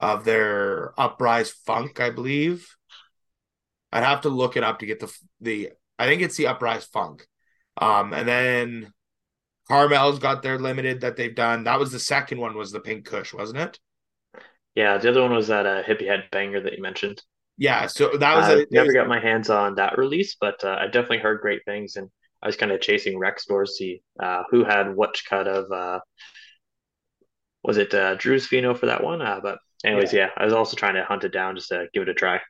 [0.00, 2.68] of their Uprise Funk, I believe.
[3.94, 5.70] I'd have to look it up to get the the.
[5.98, 7.26] I think it's the Uprise Funk,
[7.76, 8.92] Um, and then
[9.68, 11.64] Carmel's got their limited that they've done.
[11.64, 13.78] That was the second one, was the Pink Kush, wasn't it?
[14.74, 17.22] Yeah, the other one was that uh, hippie head banger that you mentioned.
[17.56, 20.62] Yeah, so that was I a, never was, got my hands on that release, but
[20.64, 22.10] uh, I definitely heard great things, and
[22.42, 25.70] I was kind of chasing rec stores to see uh, who had which cut of
[25.70, 26.00] uh,
[27.62, 29.22] was it uh, Drew's Fino for that one?
[29.22, 30.26] Uh, but anyways, yeah.
[30.26, 32.40] yeah, I was also trying to hunt it down just to give it a try.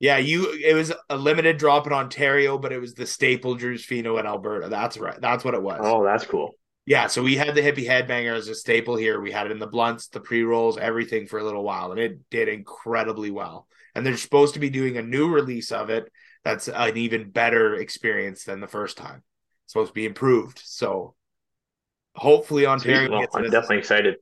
[0.00, 3.84] Yeah, you it was a limited drop in Ontario, but it was the staple Drew's
[3.84, 4.68] Fino in Alberta.
[4.68, 5.20] That's right.
[5.20, 5.80] That's what it was.
[5.82, 6.54] Oh, that's cool.
[6.86, 9.20] Yeah, so we had the hippie headbanger as a staple here.
[9.20, 12.00] We had it in the blunts, the pre rolls, everything for a little while, and
[12.00, 13.68] it did incredibly well.
[13.94, 16.10] And they're supposed to be doing a new release of it
[16.42, 19.22] that's an even better experience than the first time.
[19.64, 20.62] It's supposed to be improved.
[20.64, 21.14] So
[22.14, 24.16] hopefully Ontario well, I'm definitely excited.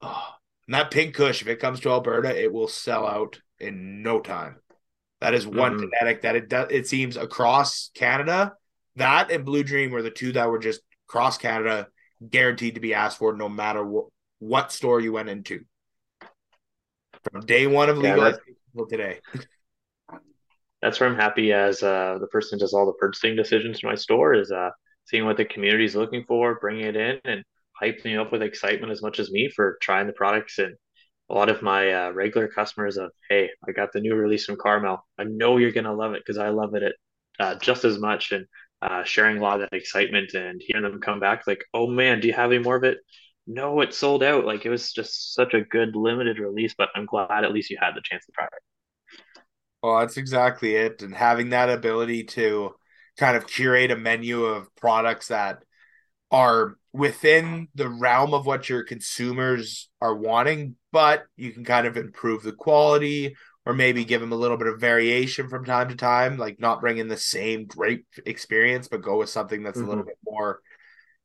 [0.00, 0.28] Oh,
[0.66, 4.20] and that pink kush, if it comes to Alberta, it will sell out in no
[4.20, 4.56] time.
[5.20, 5.84] That is one mm-hmm.
[5.84, 6.68] genetic that it does.
[6.70, 8.54] It seems across Canada,
[8.96, 11.88] that and Blue Dream were the two that were just cross Canada
[12.28, 14.06] guaranteed to be asked for, no matter what,
[14.38, 15.64] what store you went into.
[17.30, 19.20] From day one of legalization yeah, today.
[20.82, 23.88] That's where I'm happy as uh, the person who does all the purchasing decisions in
[23.88, 24.70] my store is uh,
[25.06, 27.44] seeing what the community is looking for, bringing it in, and
[27.80, 30.76] hyping me up with excitement as much as me for trying the products and
[31.30, 34.56] a lot of my uh, regular customers of hey i got the new release from
[34.56, 35.06] carmel.
[35.18, 36.94] I know you're going to love it because i love it
[37.40, 38.46] uh, just as much and
[38.82, 42.20] uh, sharing a lot of that excitement and hearing them come back like oh man
[42.20, 42.98] do you have any more of it?
[43.46, 44.44] No it sold out.
[44.44, 47.78] Like it was just such a good limited release but i'm glad at least you
[47.80, 49.22] had the chance to try it.
[49.82, 52.74] Well that's exactly it and having that ability to
[53.16, 55.62] kind of curate a menu of products that
[56.30, 61.96] are within the realm of what your consumers are wanting, but you can kind of
[61.96, 63.34] improve the quality
[63.66, 66.80] or maybe give them a little bit of variation from time to time, like not
[66.80, 69.86] bring in the same great experience, but go with something that's mm-hmm.
[69.86, 70.10] a little mm-hmm.
[70.10, 70.60] bit more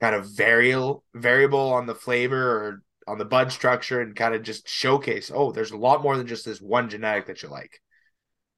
[0.02, 4.42] kind of variable variable on the flavor or on the bud structure and kind of
[4.42, 7.80] just showcase, oh, there's a lot more than just this one genetic that you like.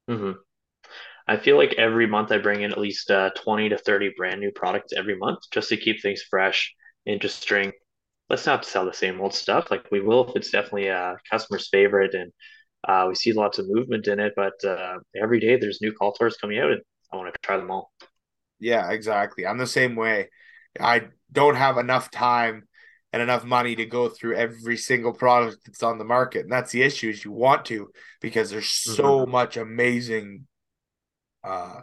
[0.09, 0.31] Mm-hmm.
[1.27, 4.39] I feel like every month I bring in at least uh, 20 to 30 brand
[4.39, 6.73] new products every month just to keep things fresh,
[7.05, 7.71] interesting.
[8.29, 9.69] Let's not sell the same old stuff.
[9.71, 12.31] Like we will if it's definitely a customer's favorite and
[12.87, 14.33] uh, we see lots of movement in it.
[14.35, 17.71] But uh, every day there's new cultivars coming out and I want to try them
[17.71, 17.91] all.
[18.59, 19.45] Yeah, exactly.
[19.45, 20.29] I'm the same way.
[20.79, 22.67] I don't have enough time
[23.13, 26.43] and enough money to go through every single product that's on the market.
[26.43, 29.31] And that's the issue is you want to because there's so mm-hmm.
[29.31, 30.47] much amazing
[31.43, 31.81] uh,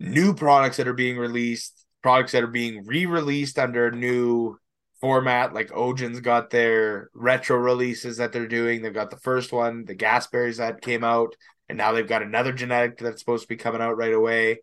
[0.00, 4.58] new products that are being released, products that are being re-released under a new
[5.00, 5.54] format.
[5.54, 8.82] Like Ojan's got their retro releases that they're doing.
[8.82, 11.34] They've got the first one, the Gasberries that came out,
[11.68, 14.60] and now they've got another genetic that's supposed to be coming out right away.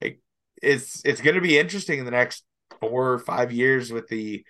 [0.00, 0.20] It,
[0.62, 2.44] it's it's going to be interesting in the next
[2.80, 4.44] four or five years with the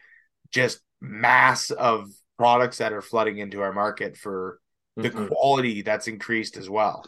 [0.51, 4.59] just mass of products that are flooding into our market for
[4.97, 5.27] the mm-hmm.
[5.27, 7.05] quality that's increased as well.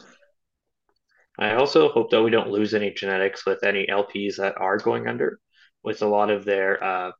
[1.38, 5.08] I also hope that we don't lose any genetics with any LPs that are going
[5.08, 5.40] under,
[5.82, 7.10] with a lot of their uh,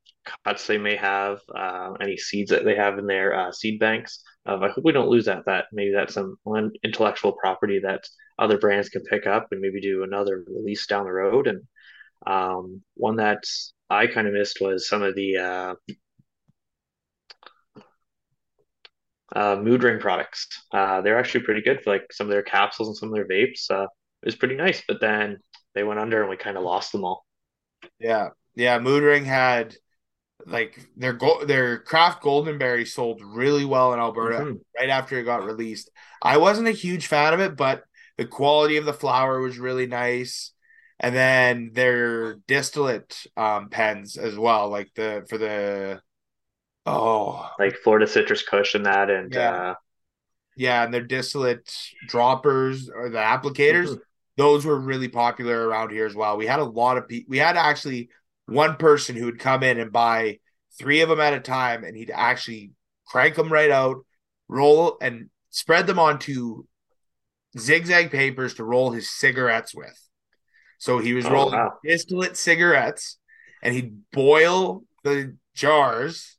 [0.45, 4.23] cuts they may have, uh, any seeds that they have in their uh, seed banks.
[4.45, 5.45] Um, I hope we don't lose that.
[5.45, 6.37] That maybe that's some
[6.83, 8.05] intellectual property that
[8.39, 11.47] other brands can pick up and maybe do another release down the road.
[11.47, 11.61] And
[12.25, 13.43] um, one that
[13.89, 15.75] I kind of missed was some of the uh,
[19.35, 20.47] uh, mood ring products.
[20.71, 23.27] Uh, they're actually pretty good for like some of their capsules and some of their
[23.27, 23.69] vapes.
[23.69, 23.87] Uh,
[24.25, 24.83] was pretty nice.
[24.87, 25.39] But then
[25.73, 27.25] they went under and we kind of lost them all.
[27.99, 28.79] Yeah, yeah.
[28.79, 29.75] Mood Ring had
[30.45, 34.57] like their go- their craft goldenberry sold really well in Alberta mm-hmm.
[34.77, 35.89] right after it got released.
[36.21, 37.83] I wasn't a huge fan of it, but
[38.17, 40.51] the quality of the flower was really nice.
[40.99, 46.01] And then their distillate um, pens as well, like the for the
[46.85, 49.51] oh like Florida Citrus Kush and that and yeah.
[49.51, 49.73] Uh,
[50.57, 51.69] yeah, and their distillate
[52.07, 53.87] droppers or the applicators.
[53.87, 54.01] Mm-hmm
[54.37, 56.37] those were really popular around here as well.
[56.37, 57.29] We had a lot of people.
[57.29, 58.09] We had actually
[58.47, 60.39] one person who would come in and buy
[60.77, 62.71] three of them at a time, and he'd actually
[63.07, 64.05] crank them right out,
[64.47, 66.63] roll and spread them onto
[67.57, 69.97] zigzag papers to roll his cigarettes with.
[70.77, 71.73] So he was oh, rolling wow.
[71.83, 73.17] distillate cigarettes,
[73.63, 76.37] and he'd boil the jars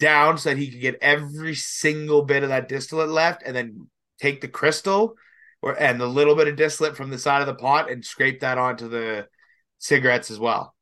[0.00, 3.88] down so that he could get every single bit of that distillate left, and then
[4.20, 5.14] take the crystal
[5.62, 8.40] or and a little bit of distillate from the side of the pot and scrape
[8.40, 9.26] that onto the
[9.78, 10.74] cigarettes as well.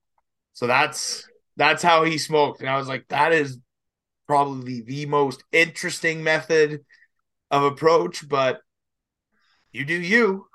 [0.52, 2.60] So that's that's how he smoked.
[2.60, 3.58] And I was like, that is
[4.26, 6.84] probably the most interesting method
[7.50, 8.60] of approach, but
[9.72, 10.46] you do you.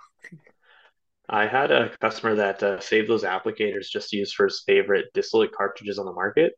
[1.30, 5.06] I had a customer that uh, saved those applicators just to use for his favorite
[5.14, 6.54] distillate cartridges on the market.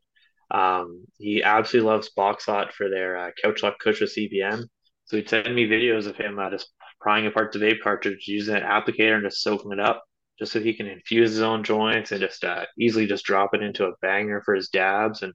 [0.50, 4.68] Um, he absolutely loves Boxhot for their uh, Couch Lock Kush with.
[5.06, 6.70] So he'd send me videos of him uh, just
[7.04, 10.02] prying apart the vape cartridge, using an applicator and just soaking it up,
[10.38, 13.62] just so he can infuse his own joints and just uh, easily just drop it
[13.62, 15.20] into a banger for his dabs.
[15.20, 15.34] And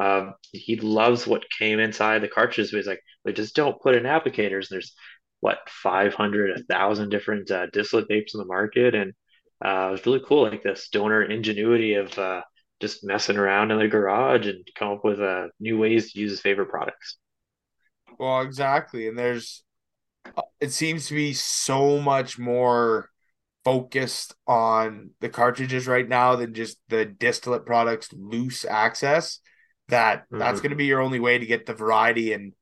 [0.00, 2.70] uh, he loves what came inside the cartridges.
[2.70, 4.68] But he's like, they just don't put in applicators.
[4.70, 4.94] There's
[5.40, 9.12] what 500, a thousand different uh, distillate vapes in the market, and
[9.62, 10.44] uh, it was really cool.
[10.44, 12.40] Like the stoner ingenuity of uh,
[12.80, 16.30] just messing around in the garage and come up with uh, new ways to use
[16.30, 17.18] his favorite products.
[18.18, 19.08] Well, exactly.
[19.08, 19.63] And there's,
[20.60, 23.10] it seems to be so much more
[23.64, 29.40] focused on the cartridges right now than just the distillate products loose access
[29.88, 30.38] that mm-hmm.
[30.38, 32.52] that's going to be your only way to get the variety and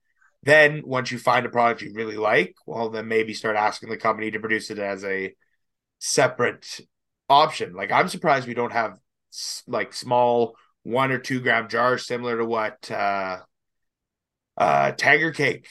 [0.44, 3.96] then once you find a product you really like well then maybe start asking the
[3.96, 5.34] company to produce it as a
[5.98, 6.80] separate
[7.28, 8.98] option like i'm surprised we don't have
[9.66, 13.38] like small one or two gram jars similar to what uh
[14.56, 15.66] uh tiger cake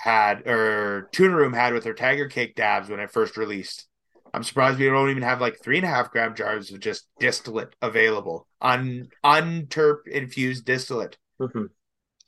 [0.00, 3.86] had or tuna room had with their tiger cake dabs when it first released
[4.32, 7.06] i'm surprised we don't even have like three and a half gram jars of just
[7.18, 11.64] distillate available un unterp infused distillate mm-hmm.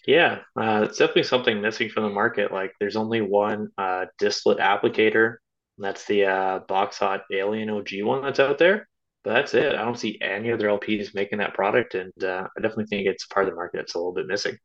[0.06, 4.58] yeah uh, it's definitely something missing from the market like there's only one uh, distillate
[4.58, 5.36] applicator
[5.78, 8.86] that's the uh, Boxhot Alien OG one that's out there
[9.24, 9.74] but that's it.
[9.74, 13.26] I don't see any other LPs making that product, and uh, I definitely think it's
[13.26, 14.58] part of the market that's a little bit missing.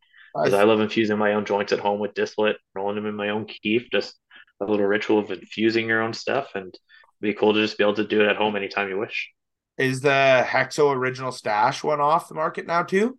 [0.43, 3.15] Because I, I, love infusing my own joints at home with distillate, rolling them in
[3.15, 4.15] my own keef, just
[4.61, 6.73] a little ritual of infusing your own stuff, and
[7.21, 9.31] be cool to just be able to do it at home anytime you wish.
[9.77, 13.17] Is the Hexo original stash one off the market now too?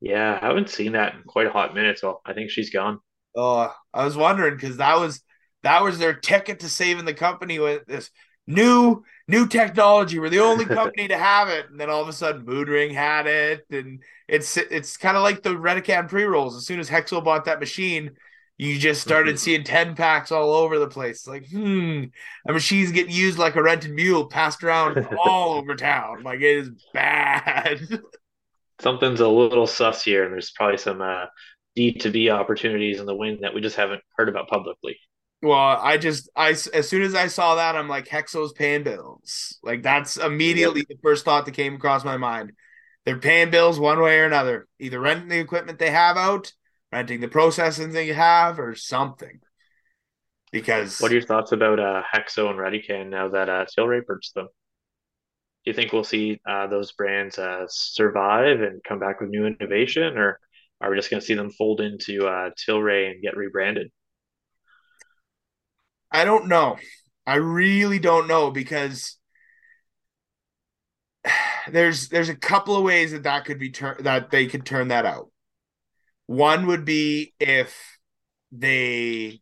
[0.00, 3.00] Yeah, I haven't seen that in quite a hot minute, so I think she's gone.
[3.36, 5.22] Oh, I was wondering because that was
[5.62, 8.10] that was their ticket to saving the company with this
[8.48, 10.18] new new technology.
[10.18, 11.70] We're the only company to have it.
[11.70, 15.22] And then all of a sudden, Mood Ring had it, and it's it's kind of
[15.22, 16.56] like the Redecan pre rolls.
[16.56, 18.12] As soon as Hexo bought that machine,
[18.56, 19.38] you just started mm-hmm.
[19.38, 21.26] seeing ten packs all over the place.
[21.28, 22.04] Like, hmm,
[22.48, 26.22] a machine's getting used like a rented mule, passed around all over town.
[26.24, 27.86] Like it is bad.
[28.80, 31.26] Something's a little sus here, and there's probably some uh,
[31.76, 34.98] D to B opportunities in the wind that we just haven't heard about publicly.
[35.40, 39.58] Well, I just I as soon as I saw that, I'm like Hexo's paying bills.
[39.62, 42.52] Like that's immediately the first thought that came across my mind.
[43.04, 46.52] They're paying bills one way or another, either renting the equipment they have out,
[46.92, 49.40] renting the processing they have, or something.
[50.50, 54.34] Because what are your thoughts about uh, Hexo and Redecan now that uh, Tilray purchased
[54.34, 54.48] them?
[55.64, 59.46] Do you think we'll see uh, those brands uh, survive and come back with new
[59.46, 60.40] innovation, or
[60.80, 63.90] are we just going to see them fold into uh, Tilray and get rebranded?
[66.10, 66.78] I don't know.
[67.26, 69.18] I really don't know because
[71.70, 74.88] there's there's a couple of ways that that could be turned that they could turn
[74.88, 75.30] that out.
[76.26, 77.98] One would be if
[78.52, 79.40] they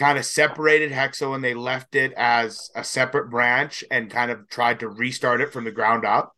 [0.00, 4.48] kind of separated Hexo and they left it as a separate branch and kind of
[4.48, 6.32] tried to restart it from the ground up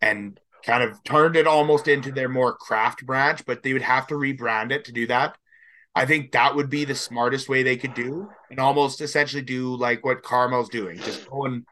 [0.00, 4.06] and kind of turned it almost into their more craft branch, but they would have
[4.06, 5.36] to rebrand it to do that.
[5.94, 9.76] I think that would be the smartest way they could do and almost essentially do
[9.76, 10.98] like what Carmel's doing.
[10.98, 11.64] Just go and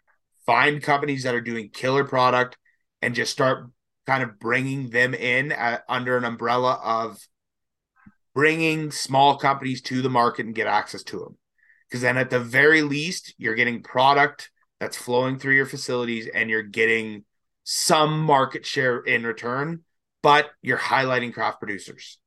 [0.47, 2.57] find companies that are doing killer product
[3.01, 3.69] and just start
[4.07, 7.19] kind of bringing them in at, under an umbrella of
[8.35, 11.37] bringing small companies to the market and get access to them.
[11.89, 16.49] Because then at the very least, you're getting product that's flowing through your facilities and
[16.49, 17.25] you're getting
[17.65, 19.81] some market share in return,
[20.23, 22.19] but you're highlighting craft producers.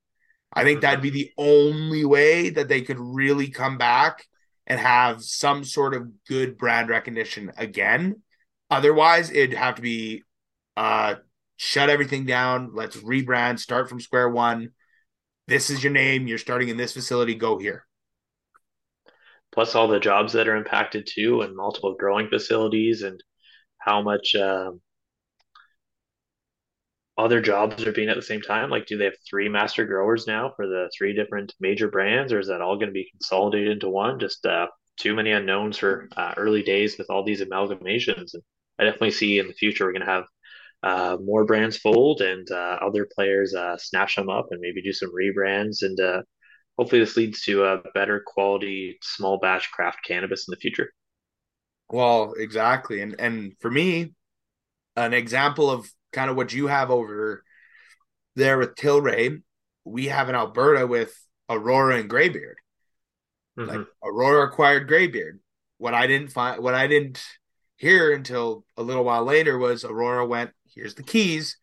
[0.55, 4.25] I think that'd be the only way that they could really come back
[4.65, 8.21] and have some sort of good brand recognition again.
[8.69, 10.23] Otherwise, it'd have to be
[10.77, 11.15] uh,
[11.57, 12.71] shut everything down.
[12.73, 14.69] Let's rebrand, start from square one.
[15.47, 16.25] This is your name.
[16.25, 17.35] You're starting in this facility.
[17.35, 17.85] Go here.
[19.51, 23.21] Plus, all the jobs that are impacted too, and multiple growing facilities, and
[23.77, 24.81] how much um,
[27.17, 28.69] other jobs are being at the same time?
[28.69, 32.39] Like, do they have three master growers now for the three different major brands, or
[32.39, 34.19] is that all going to be consolidated into one?
[34.19, 38.33] Just uh, too many unknowns for uh, early days with all these amalgamations.
[38.33, 38.43] And
[38.79, 40.25] I definitely see in the future we're going to have
[40.83, 44.93] uh, more brands fold and uh, other players uh, snatch them up and maybe do
[44.93, 45.81] some rebrands.
[45.81, 46.21] And uh,
[46.77, 50.91] hopefully, this leads to a better quality small batch craft cannabis in the future.
[51.89, 53.01] Well, exactly.
[53.01, 54.13] And and for me,
[54.95, 57.43] an example of kind of what you have over
[58.35, 59.41] there with Tilray,
[59.83, 61.13] we have in Alberta with
[61.49, 62.55] Aurora and Greybeard.
[63.59, 63.69] Mm-hmm.
[63.69, 65.39] Like Aurora acquired Greybeard.
[65.77, 67.23] what I didn't find, what I didn't
[67.77, 71.57] hear until a little while later was Aurora went, here's the keys,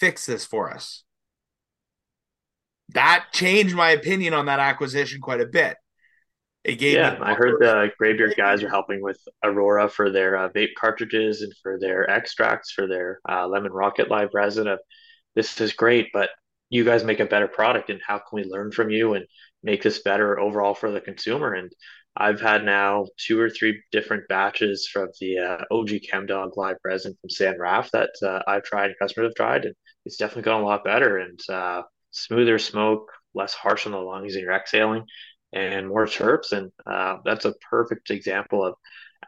[0.00, 1.04] fix this for us.
[2.90, 5.76] That changed my opinion on that acquisition quite a bit.
[6.64, 10.48] It gave yeah, I heard the Greybeard guys are helping with Aurora for their uh,
[10.50, 14.68] vape cartridges and for their extracts for their uh, lemon rocket live resin.
[14.68, 14.78] Of
[15.34, 16.30] this is great, but
[16.70, 19.26] you guys make a better product, and how can we learn from you and
[19.64, 21.52] make this better overall for the consumer?
[21.54, 21.72] And
[22.16, 27.16] I've had now two or three different batches from the uh, OG Chemdawg live resin
[27.20, 30.62] from San Raf that uh, I've tried and customers have tried, and it's definitely gone
[30.62, 31.82] a lot better and uh,
[32.12, 35.04] smoother smoke, less harsh on the lungs, and you're exhaling
[35.52, 36.52] and more terps.
[36.52, 38.74] And uh, that's a perfect example of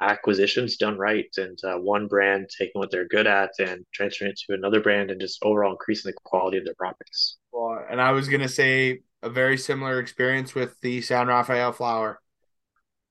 [0.00, 4.40] acquisitions done right and uh, one brand taking what they're good at and transferring it
[4.46, 7.36] to another brand and just overall increasing the quality of their products.
[7.52, 11.72] Well, and I was going to say a very similar experience with the San Rafael
[11.72, 12.20] flower.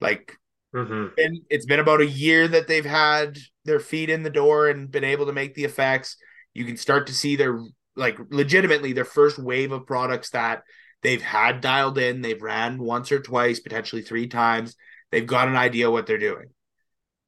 [0.01, 0.37] Like,
[0.75, 1.07] mm-hmm.
[1.17, 4.91] and it's been about a year that they've had their feet in the door and
[4.91, 6.17] been able to make the effects.
[6.53, 7.59] You can start to see their
[7.95, 10.63] like legitimately their first wave of products that
[11.03, 12.21] they've had dialed in.
[12.21, 14.75] They've ran once or twice, potentially three times.
[15.11, 16.47] They've got an idea what they're doing.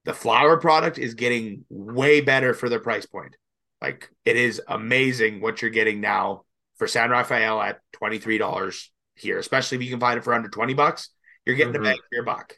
[0.06, 3.36] The flower product is getting way better for their price point.
[3.82, 6.44] Like it is amazing what you're getting now
[6.78, 10.74] for San Rafael at $23 here, especially if you can find it for under 20
[10.74, 11.10] bucks.
[11.46, 11.84] You're getting mm-hmm.
[11.84, 12.54] a bang for your buck.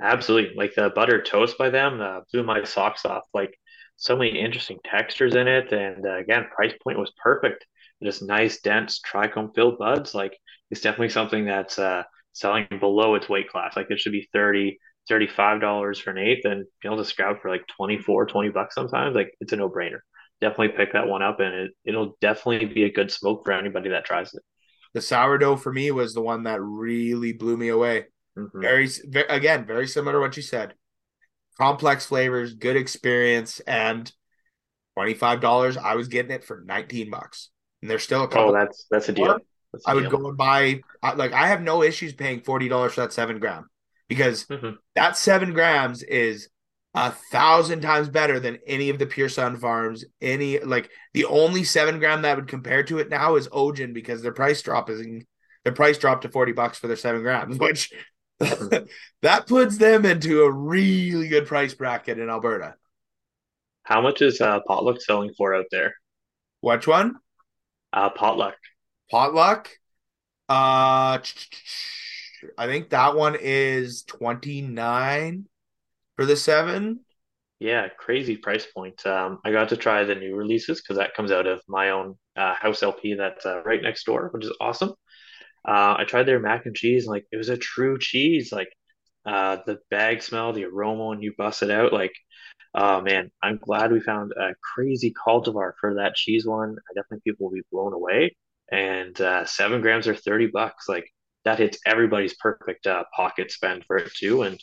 [0.00, 0.56] Absolutely.
[0.56, 3.24] Like the buttered toast by them uh, blew my socks off.
[3.34, 3.58] Like
[3.96, 5.72] so many interesting textures in it.
[5.72, 7.66] And uh, again, price point was perfect
[8.02, 10.36] just nice, dense trichome filled buds, like
[10.70, 13.76] it's definitely something that's uh, selling below its weight class.
[13.76, 14.78] Like it should be 30
[15.10, 19.14] $35 for an eighth and be able to scout for like 24, 20 bucks sometimes.
[19.14, 20.00] Like it's a no brainer.
[20.40, 23.90] Definitely pick that one up and it, it'll definitely be a good smoke for anybody
[23.90, 24.42] that tries it.
[24.94, 28.06] The sourdough for me was the one that really blew me away.
[28.38, 28.60] Mm-hmm.
[28.60, 30.74] Very, very, again, very similar to what you said.
[31.58, 34.10] Complex flavors, good experience, and
[34.98, 35.76] $25.
[35.76, 37.50] I was getting it for 19 bucks
[37.82, 38.50] and there's still a couple.
[38.50, 39.38] Oh, that's that's a deal.
[39.72, 42.94] That's a I would go and buy like I have no issues paying forty dollars
[42.94, 43.68] for that seven gram
[44.08, 44.72] because mm-hmm.
[44.96, 46.48] that seven grams is
[46.94, 50.04] a thousand times better than any of the Pure Sunfarms.
[50.20, 54.22] Any like the only seven gram that would compare to it now is Ogen because
[54.22, 55.06] their price drop is
[55.64, 57.92] their price dropped to forty bucks for their seven grams, which
[58.40, 62.74] that puts them into a really good price bracket in Alberta.
[63.82, 65.94] How much is uh, potluck selling for out there?
[66.60, 67.16] Which one?
[67.92, 68.56] Uh, potluck.
[69.10, 69.68] Potluck.
[70.48, 71.18] Uh,
[72.58, 75.46] I think that one is twenty nine
[76.16, 77.00] for the seven.
[77.58, 79.04] Yeah, crazy price point.
[79.06, 82.16] Um, I got to try the new releases because that comes out of my own
[82.36, 84.90] uh, house LP that's uh, right next door, which is awesome.
[85.66, 88.52] Uh, I tried their mac and cheese, and like it was a true cheese.
[88.52, 88.72] Like
[89.26, 92.14] uh, the bag smell, the aroma when you bust it out, like
[92.74, 96.76] oh man, I'm glad we found a crazy cultivar for that cheese one.
[96.90, 98.36] I definitely people will be blown away.
[98.70, 100.88] And uh, seven grams or 30 bucks.
[100.88, 101.06] Like
[101.44, 104.42] that hits everybody's perfect uh, pocket spend for it too.
[104.42, 104.62] And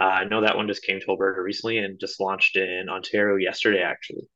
[0.00, 3.36] uh, I know that one just came to Alberta recently and just launched in Ontario
[3.36, 4.28] yesterday, actually.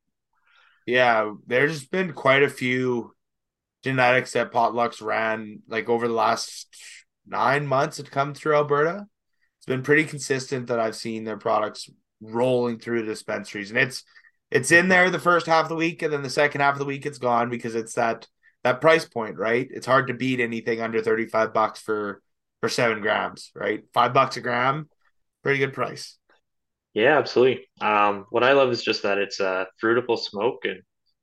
[0.87, 3.13] Yeah, there's been quite a few
[3.83, 6.69] genetics that Potlucks ran like over the last
[7.27, 9.07] nine months that come through Alberta.
[9.59, 11.89] It's been pretty consistent that I've seen their products
[12.21, 14.05] rolling through the dispensaries, and it's
[14.51, 16.79] it's in there the first half of the week, and then the second half of
[16.79, 18.27] the week it's gone because it's that
[18.65, 19.69] that price point, right?
[19.71, 22.23] It's hard to beat anything under thirty five bucks for
[22.61, 23.85] for seven grams, right?
[23.93, 24.89] Five bucks a gram,
[25.43, 26.19] pretty good price.
[26.95, 27.69] Yeah, absolutely.
[27.81, 30.81] Um, what I love is just that it's a fruitable smoke, and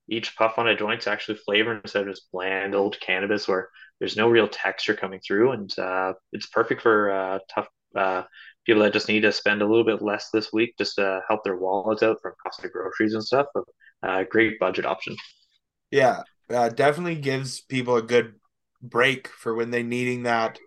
[0.08, 3.70] each puff on a joint's actually flavored instead of just bland old cannabis where
[4.00, 8.24] there's no real texture coming through, and uh, it's perfect for uh, tough uh,
[8.66, 11.44] people that just need to spend a little bit less this week just to help
[11.44, 13.48] their wallets out from cost of groceries and stuff.
[14.04, 15.16] A uh, great budget option.
[15.92, 18.36] Yeah, uh, definitely gives people a good
[18.82, 20.60] break for when they're needing that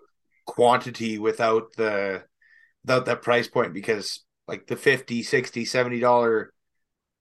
[0.47, 2.23] quantity without the
[2.85, 6.53] without that price point because like the 50 60 70 dollar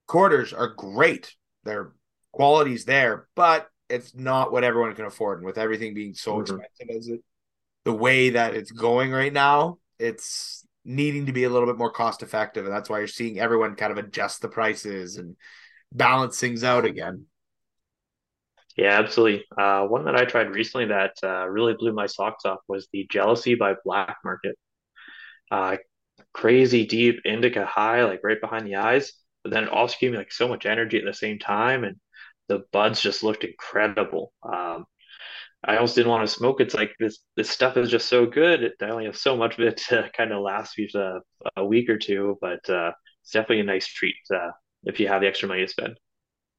[0.08, 1.94] quarters are great their
[2.32, 6.42] quality's there but it's not what everyone can afford and with everything being so mm-hmm.
[6.42, 7.22] expensive as it
[7.84, 11.92] the way that it's going right now it's needing to be a little bit more
[11.92, 15.36] cost effective, and that's why you're seeing everyone kind of adjust the prices and
[15.92, 17.26] balance things out again.
[18.78, 19.46] Yeah, absolutely.
[19.58, 23.08] Uh, one that I tried recently that uh, really blew my socks off was the
[23.10, 24.58] Jealousy by Black Market.
[25.50, 25.78] Uh,
[26.34, 29.14] crazy deep indica high, like right behind the eyes,
[29.44, 31.98] but then it also gave me like so much energy at the same time, and
[32.50, 34.34] the buds just looked incredible.
[34.44, 34.86] Um,
[35.66, 36.62] I almost didn't want to smoke.
[36.62, 38.72] It's like this this stuff is just so good.
[38.82, 41.20] I only have so much of it to kind of last me a,
[41.58, 42.92] a week or two, but uh,
[43.24, 44.52] it's definitely a nice treat uh,
[44.84, 45.98] if you have the extra money to spend.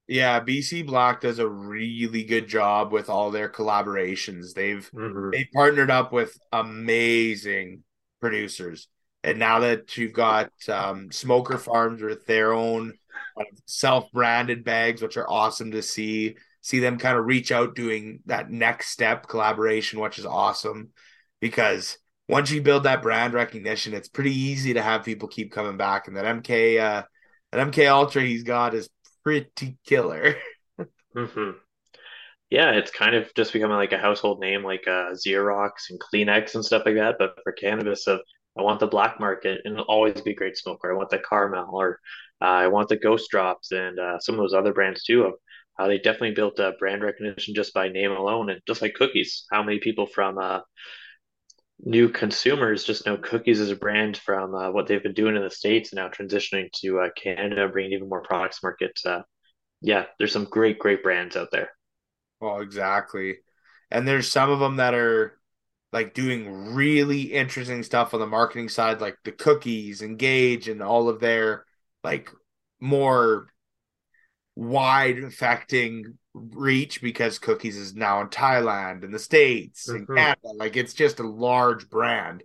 [0.09, 4.55] Yeah, BC Black does a really good job with all their collaborations.
[4.55, 7.83] They've hmm they partnered up with amazing
[8.21, 8.89] producers.
[9.25, 12.95] And now that you've got um, Smoker Farms with their own
[13.67, 16.37] self-branded bags, which are awesome to see,
[16.67, 20.91] see them kind of reach out doing that next step collaboration, which is awesome
[21.41, 21.99] because
[22.29, 26.09] once you build that brand recognition, it's pretty easy to have people keep coming back.
[26.09, 27.03] And that MK uh
[27.53, 28.89] that MK Ultra he's got is
[29.23, 30.37] pretty killer.
[31.15, 31.51] hmm
[32.51, 36.55] Yeah, it's kind of just becoming like a household name, like uh, Xerox and Kleenex
[36.55, 37.17] and stuff like that.
[37.19, 38.21] But for cannabis, of
[38.59, 40.93] I want the black market, and it'll always be great smoker.
[40.93, 42.01] I want the Carmel, or
[42.41, 45.25] uh, I want the Ghost Drops, and uh, some of those other brands too.
[45.25, 45.35] Of
[45.77, 49.45] how they definitely built uh, brand recognition just by name alone, and just like cookies,
[49.51, 50.61] how many people from uh,
[51.79, 55.43] new consumers just know cookies as a brand from uh, what they've been doing in
[55.43, 58.99] the states, and now transitioning to uh, Canada, bringing even more products market.
[59.05, 59.23] Uh,
[59.83, 61.71] yeah, there's some great, great brands out there.
[62.41, 63.37] Well, exactly.
[63.91, 65.39] And there's some of them that are
[65.93, 71.09] like doing really interesting stuff on the marketing side, like the cookies, Engage, and all
[71.09, 71.65] of their
[72.03, 72.31] like
[72.81, 73.49] more
[74.57, 80.37] wide affecting reach because cookies is now in Thailand and the States and hmm Canada.
[80.59, 82.43] Like it's just a large brand.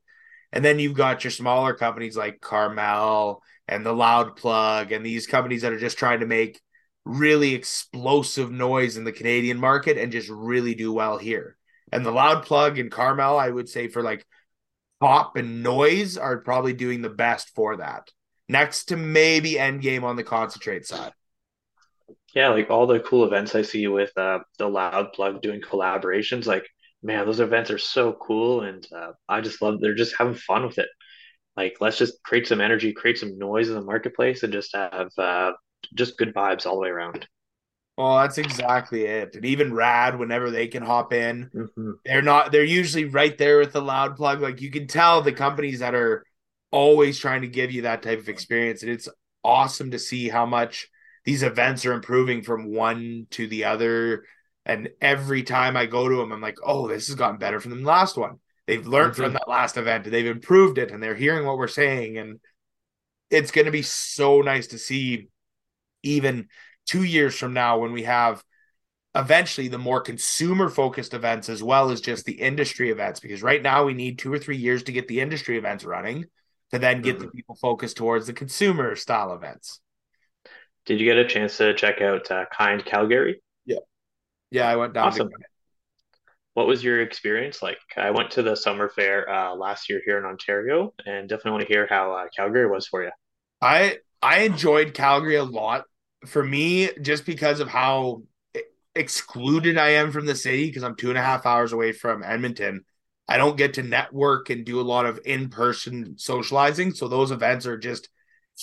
[0.51, 5.27] And then you've got your smaller companies like Carmel and the Loud Plug and these
[5.27, 6.59] companies that are just trying to make
[7.05, 11.57] really explosive noise in the Canadian market and just really do well here.
[11.91, 14.25] And the Loud Plug and Carmel, I would say for like
[14.99, 18.09] pop and noise are probably doing the best for that.
[18.49, 21.13] Next to maybe Endgame on the concentrate side.
[22.33, 26.45] Yeah, like all the cool events I see with uh, the Loud Plug doing collaborations,
[26.45, 26.65] like
[27.03, 30.65] man, those events are so cool, and uh, I just love they're just having fun
[30.65, 30.89] with it.
[31.57, 35.11] Like let's just create some energy, create some noise in the marketplace, and just have
[35.17, 35.53] uh,
[35.95, 37.27] just good vibes all the way around.
[37.97, 39.35] Well, that's exactly it.
[39.35, 43.59] And even Rad, whenever they can hop in, hmm they're not they're usually right there
[43.59, 44.41] with the loud plug.
[44.41, 46.25] Like you can tell the companies that are
[46.71, 48.83] always trying to give you that type of experience.
[48.83, 49.09] And it's
[49.43, 50.89] awesome to see how much
[51.25, 54.25] these events are improving from one to the other.
[54.65, 57.71] And every time I go to them, I'm like, oh, this has gotten better from
[57.71, 58.39] the last one.
[58.67, 61.57] They've learned from hmm that last event and they've improved it and they're hearing what
[61.57, 62.17] we're saying.
[62.17, 62.39] And
[63.29, 65.29] it's going to be so nice to see
[66.03, 66.47] even
[66.85, 68.43] two years from now when we have
[69.15, 73.61] eventually the more consumer focused events as well as just the industry events because right
[73.61, 76.25] now we need two or three years to get the industry events running
[76.71, 79.81] to then get the hmm people focused towards the consumer style events
[80.85, 83.41] Did you get a chance to check out uh, Kind Calgary?
[83.65, 83.77] yeah
[84.49, 85.29] yeah i went down Awesome.
[86.53, 87.77] What was your experience like?
[87.95, 91.61] I went to the summer fair uh, last year here in Ontario, and definitely want
[91.61, 93.11] to hear how uh, Calgary was for you.
[93.61, 95.85] i i enjoyed calgary a lot
[96.27, 98.21] for me just because of how
[98.95, 102.23] excluded i am from the city because i'm two and a half hours away from
[102.23, 102.83] edmonton
[103.29, 107.65] i don't get to network and do a lot of in-person socializing so those events
[107.65, 108.09] are just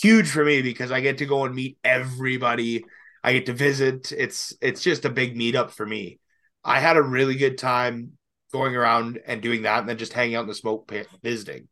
[0.01, 2.84] huge for me because I get to go and meet everybody.
[3.22, 4.12] I get to visit.
[4.12, 6.20] It's it's just a big meetup for me.
[6.64, 8.12] I had a really good time
[8.53, 11.68] going around and doing that and then just hanging out in the smoke pit visiting.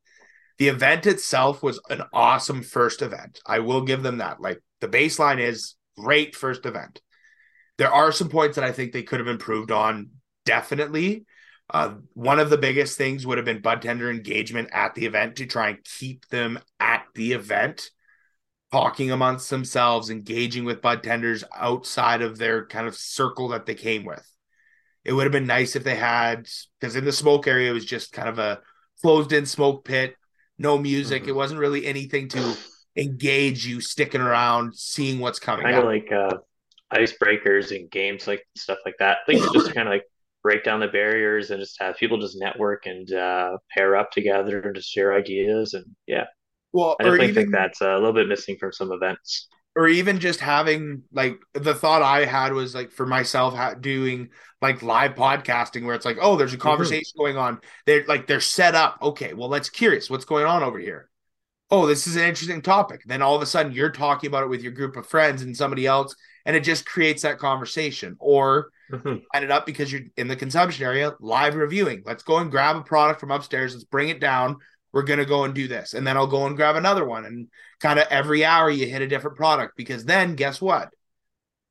[0.59, 3.41] The event itself was an awesome first event.
[3.47, 4.41] I will give them that.
[4.41, 7.01] Like the baseline is great first event.
[7.79, 10.11] There are some points that I think they could have improved on
[10.45, 11.27] definitely.
[11.69, 15.37] Uh, one of the biggest things would have been bud tender engagement at the event
[15.37, 17.91] to try and keep them at the event
[18.77, 23.75] talking amongst themselves, engaging with bud tenders outside of their kind of circle that they
[23.75, 24.29] came with.
[25.05, 26.49] It would have been nice if they had,
[26.81, 28.61] because in the smoke area, it was just kind of a
[29.03, 30.17] closed in smoke pit,
[30.59, 31.29] no music.
[31.29, 32.61] It hmm wasn't really anything to
[32.97, 36.37] engage you sticking around, seeing what's coming Kind of like uh,
[36.93, 39.19] icebreakers and games like stuff like that.
[39.27, 40.05] Things just kind of like
[40.43, 44.61] break down the barriers and just have people just network and uh, pair up together
[44.61, 45.75] and just share ideas.
[45.75, 46.27] And yeah,
[46.77, 49.49] Well, I definitely think that's uh, a little bit missing from some events.
[49.75, 54.31] or even just having like the thought I had was like for myself doing
[54.63, 57.61] like live podcasting where it's like, oh, there's a hmm conversation going on.
[57.85, 58.99] They're like they're set up.
[59.03, 61.11] Okay, well, let's curious what's going on over here.
[61.71, 63.03] Oh, this is an interesting topic.
[63.07, 65.57] Then all of a sudden you're talking about it with your group of friends and
[65.57, 66.17] somebody else,
[66.47, 68.17] and it just creates that conversation.
[68.21, 72.03] Or hmm line it up because you're in the consumption area, live reviewing.
[72.05, 73.75] Let's go and grab a product from upstairs.
[73.75, 74.57] Let's bring it down.
[74.93, 75.95] We're going to go and do this.
[75.95, 77.25] And then I'll go and grab another one.
[77.27, 77.49] And
[77.81, 80.91] kind of every hour you hit a different product because then guess what?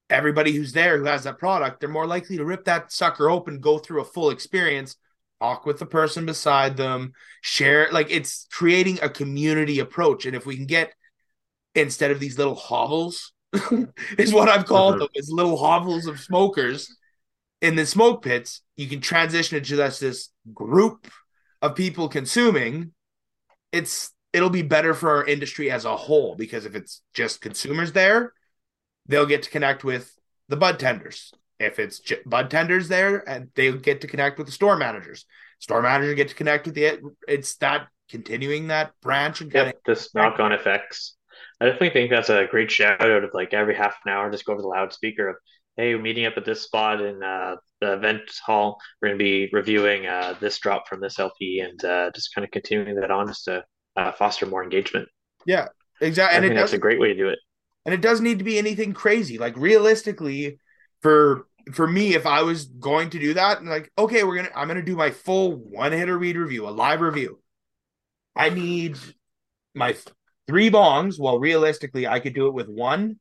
[0.09, 3.59] everybody who's there who has that product, they're more likely to rip that sucker open,
[3.59, 4.95] go through a full experience,
[5.41, 10.25] talk with the person beside them, share like it's creating a community approach.
[10.25, 10.93] And if we can get
[11.73, 13.33] instead of these little hovels,
[14.17, 14.99] is what I've called mm-hmm.
[15.01, 16.95] them, is little hovels of smokers
[17.61, 21.07] in the smoke pits, you can transition it to this, this group
[21.61, 22.91] of people consuming.
[23.75, 27.91] It's it'll be better for our industry as a whole because if it's just consumers
[27.91, 28.33] there,
[29.07, 30.11] they'll get to connect with
[30.49, 31.33] the bud tenders.
[31.59, 35.25] If it's j- bud tenders there, and they'll get to connect with the store managers.
[35.59, 36.99] Store manager get to connect with the.
[37.27, 41.15] It's that continuing that branch and yep, this knock on effects.
[41.59, 44.45] I definitely think that's a great shout out of like every half an hour, just
[44.45, 45.35] go over the loudspeaker of,
[45.77, 48.79] hey, we're meeting up at this spot in uh, the event hall.
[49.01, 52.45] We're going to be reviewing uh, this drop from this LP and uh, just kind
[52.45, 53.63] of continuing that on just to
[53.95, 55.07] uh, foster more engagement.
[55.45, 55.67] Yeah,
[56.01, 56.35] exactly.
[56.35, 57.39] I and think that's a great way to do it
[57.85, 59.37] and it doesn't need to be anything crazy.
[59.37, 60.59] Like realistically,
[61.01, 64.49] for for me, if I was going to do that, and like, okay, we're gonna,
[64.55, 67.39] I'm gonna do my full one hitter weed review, a live review.
[68.35, 68.97] I need
[69.73, 69.95] my
[70.47, 71.19] three bongs.
[71.19, 73.19] Well, realistically, I could do it with one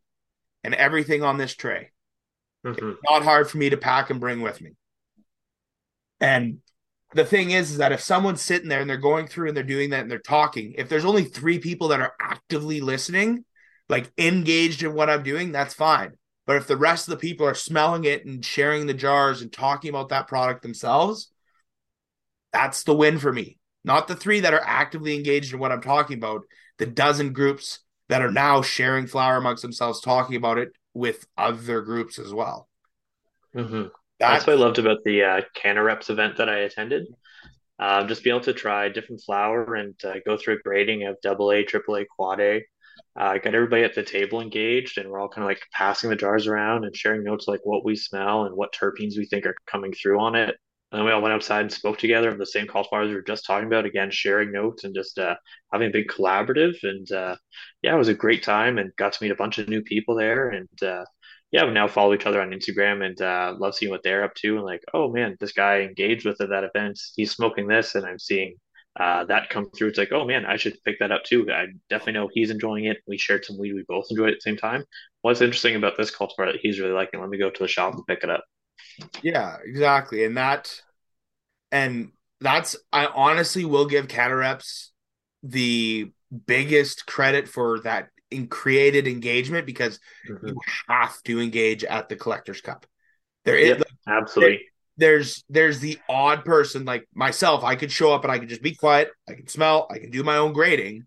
[0.64, 1.90] and everything on this tray.
[2.64, 2.92] Mm-hmm.
[3.08, 4.70] Not hard for me to pack and bring with me.
[6.20, 6.58] And
[7.12, 9.64] the thing is, is that if someone's sitting there and they're going through and they're
[9.64, 13.44] doing that and they're talking, if there's only three people that are actively listening,
[13.88, 16.12] like engaged in what I'm doing, that's fine.
[16.46, 19.52] But if the rest of the people are smelling it and sharing the jars and
[19.52, 21.30] talking about that product themselves,
[22.52, 23.58] that's the win for me.
[23.84, 26.42] Not the three that are actively engaged in what I'm talking about,
[26.78, 31.82] the dozen groups that are now sharing flower amongst themselves, talking about it with other
[31.82, 32.68] groups as well.
[33.54, 33.88] Mm-hmm.
[34.20, 37.06] That's, that's what I loved about the uh, CannaReps event that I attended.
[37.78, 41.20] Um, just be able to try different flower and uh, go through a grading of
[41.22, 42.62] double A, triple A, quad A,
[43.16, 46.16] uh, got everybody at the table engaged and we're all kind of like passing the
[46.16, 49.56] jars around and sharing notes like what we smell and what terpenes we think are
[49.66, 50.56] coming through on it
[50.94, 53.22] and then we all went outside and spoke together on the same cultivars we were
[53.22, 55.34] just talking about again sharing notes and just uh,
[55.72, 57.34] having a big collaborative and uh,
[57.82, 60.14] yeah it was a great time and got to meet a bunch of new people
[60.14, 61.04] there and uh,
[61.50, 64.34] yeah we now follow each other on instagram and uh, love seeing what they're up
[64.34, 67.96] to and like oh man this guy engaged with at that event he's smoking this
[67.96, 68.54] and i'm seeing
[68.98, 69.88] uh, that come through.
[69.88, 71.50] It's like, oh man, I should pick that up too.
[71.50, 72.98] I definitely know he's enjoying it.
[73.08, 73.74] We shared some weed.
[73.74, 74.84] We both enjoyed it at the same time.
[75.22, 77.20] What's interesting about this cultivar that he's really liking?
[77.20, 78.44] Let me go to the shop and pick it up.
[79.22, 80.24] Yeah, exactly.
[80.24, 80.80] And that,
[81.70, 84.88] and that's, I honestly will give CannaReps
[85.42, 86.10] the
[86.46, 89.98] biggest credit for that in created engagement because
[90.28, 90.48] mm-hmm.
[90.48, 90.56] you
[90.88, 92.86] have to engage at the collector's cup.
[93.44, 94.62] There is yep, absolutely
[94.96, 98.62] there's there's the odd person like myself i could show up and i could just
[98.62, 101.04] be quiet i can smell i can do my own grading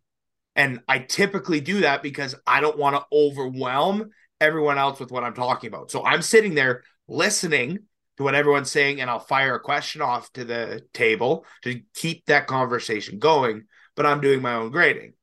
[0.55, 4.09] and i typically do that because i don't want to overwhelm
[4.41, 7.79] everyone else with what i'm talking about so i'm sitting there listening
[8.17, 12.25] to what everyone's saying and i'll fire a question off to the table to keep
[12.25, 15.13] that conversation going but i'm doing my own grading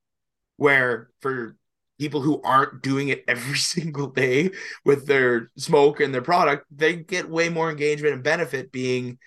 [0.57, 1.57] where for
[1.99, 4.51] people who aren't doing it every single day
[4.85, 9.19] with their smoke and their product, they get way more engagement and benefit being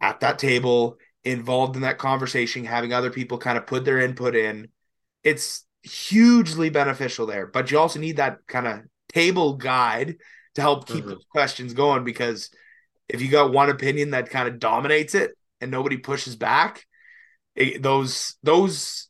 [0.00, 4.34] at that table, involved in that conversation, having other people kind of put their input
[4.34, 4.68] in.
[5.22, 7.46] It's hugely beneficial there.
[7.46, 8.80] But you also need that kind of
[9.12, 10.16] table guide
[10.54, 11.10] to help keep mm-hmm.
[11.10, 12.50] those questions going because
[13.08, 16.86] if you got one opinion that kind of dominates it and nobody pushes back,
[17.54, 19.08] it, those those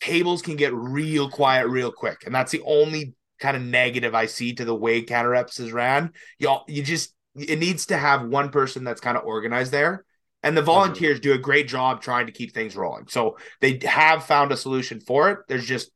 [0.00, 2.24] tables can get real quiet real quick.
[2.26, 6.12] And that's the only kind of negative I see to the way CannaReps is ran.
[6.38, 10.04] Y'all, you just it needs to have one person that's kind of organized there.
[10.42, 10.66] And the mm-hmm.
[10.66, 11.30] volunteers mm-hmm.
[11.30, 13.06] do a great job trying to keep things rolling.
[13.08, 15.38] So they have found a solution for it.
[15.48, 15.90] There's just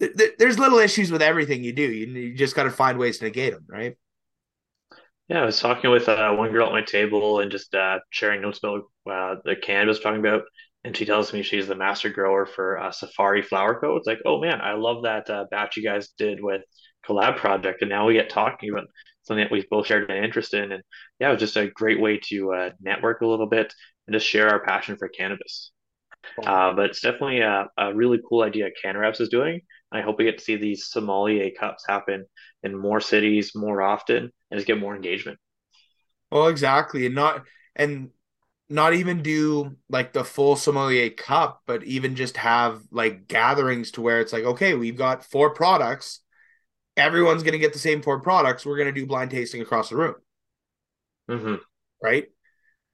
[0.00, 1.82] there's little issues with everything you do.
[1.82, 3.96] You, you just got to find ways to negate them, right?
[5.28, 8.42] Yeah, I was talking with uh, one girl at my table and just uh, sharing
[8.42, 10.42] notes about uh, the cannabis talking about
[10.84, 13.96] and she tells me she's the master grower for uh, Safari Flower Co.
[13.96, 16.60] It's like, oh man, I love that uh, batch you guys did with
[17.06, 18.86] collab project, and now we get talking about
[19.22, 20.82] something that we've both shared an interest in, and
[21.18, 23.72] yeah, it was just a great way to uh, network a little bit
[24.06, 25.72] and just share our passion for cannabis.
[26.44, 29.60] Uh, but it's definitely a, a, really cool idea CannaReps is doing.
[29.94, 32.26] I hope we get to see these sommelier cups happen
[32.62, 35.38] in more cities more often and just get more engagement.
[36.30, 37.44] Well, exactly, and not
[37.76, 38.10] and
[38.68, 44.00] not even do like the full sommelier cup, but even just have like gatherings to
[44.00, 46.20] where it's like, okay, we've got four products.
[46.96, 48.64] Everyone's going to get the same four products.
[48.64, 50.14] We're going to do blind tasting across the room.
[51.30, 51.54] Mm-hmm.
[52.02, 52.26] Right.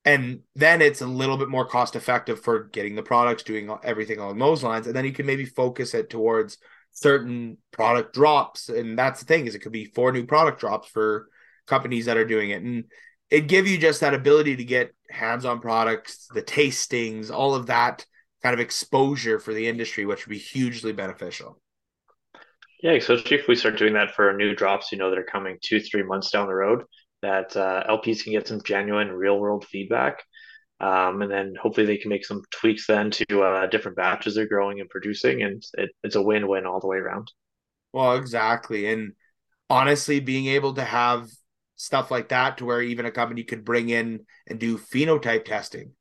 [0.05, 4.18] And then it's a little bit more cost effective for getting the products, doing everything
[4.18, 4.86] along those lines.
[4.86, 6.59] And then you can maybe focus it towards
[6.93, 8.68] certain product drops.
[8.68, 11.28] And that's the thing is it could be four new product drops for
[11.66, 12.62] companies that are doing it.
[12.62, 12.84] And
[13.30, 18.05] it give you just that ability to get hands-on products, the tastings, all of that
[18.43, 21.61] kind of exposure for the industry, which would be hugely beneficial.
[22.82, 25.59] Yeah, especially if we start doing that for new drops, you know, that are coming
[25.62, 26.84] two, three months down the road,
[27.20, 30.22] that uh, LPs can get some genuine real world feedback.
[30.81, 34.49] Um, and then hopefully they can make some tweaks then to uh, different batches they're
[34.49, 35.43] growing and producing.
[35.43, 37.31] And it, it's a win win all the way around.
[37.93, 38.91] Well, exactly.
[38.91, 39.12] And
[39.68, 41.28] honestly, being able to have
[41.76, 45.93] stuff like that to where even a company could bring in and do phenotype testing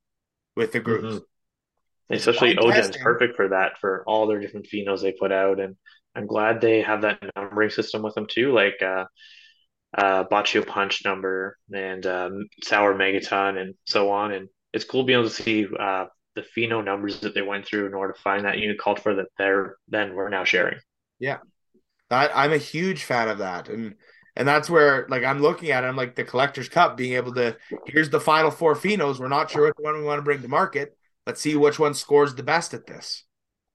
[0.56, 1.16] with the groups.
[1.16, 2.14] Mm-hmm.
[2.16, 5.60] Especially Ogen's perfect for that for all their different phenos they put out.
[5.60, 5.76] And
[6.16, 9.06] I'm glad they have that numbering system with them too, like uh,
[9.96, 14.32] uh, Baccio Punch number and um, Sour Megaton and so on.
[14.32, 16.06] And it's cool being able to see uh,
[16.36, 19.28] the pheno numbers that they went through in order to find that unique cultivar that
[19.38, 20.80] they're then we're now sharing.
[21.20, 21.38] Yeah,
[22.10, 23.96] that I'm a huge fan of that, and
[24.36, 27.34] and that's where like I'm looking at it, I'm like the collector's cup being able
[27.36, 29.20] to here's the final four phenos.
[29.20, 30.96] We're not sure which one we want to bring to market.
[31.26, 33.26] Let's see which one scores the best at this.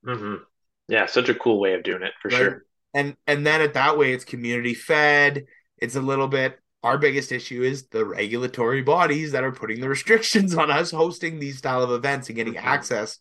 [0.06, 0.42] Mm-hmm.
[0.88, 2.36] Yeah, such a cool way of doing it for right?
[2.36, 2.64] sure.
[2.94, 5.44] And and then at that way, it's community fed.
[5.78, 6.58] It's a little bit.
[6.84, 11.40] Our biggest issue is the regulatory bodies that are putting the restrictions on us hosting
[11.40, 13.18] these style of events and getting access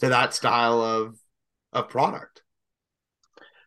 [0.00, 1.16] to that style of
[1.72, 2.42] of product.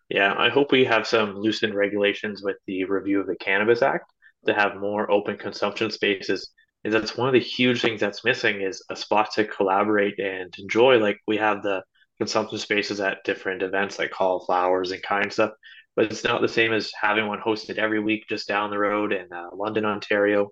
[0.10, 4.12] Yeah, I hope we have some loosened regulations with the review of the Cannabis Act
[4.46, 6.52] to have more open consumption spaces.
[6.84, 10.54] Is that's one of the huge things that's missing is a spot to collaborate and
[10.60, 10.98] enjoy.
[10.98, 11.84] Like we have the
[12.18, 15.52] consumption spaces at different events like Hall Flowers and kind stuff,
[15.98, 19.12] but it's not the same as having one hosted every week just down the road
[19.12, 20.52] in uh, London, Ontario,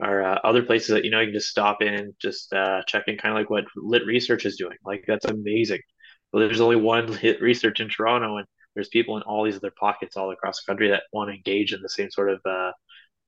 [0.00, 3.04] or uh, other places that you know you can just stop in just uh, check
[3.06, 4.76] in, kind of like what Lit Research is doing.
[4.84, 5.78] Like that's amazing.
[6.32, 9.72] But there's only one Lit Research in Toronto, and there's people in all these other
[9.78, 12.72] pockets all across the country that want to engage in the same sort of uh,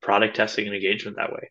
[0.02, 1.48] product testing and engagement that way.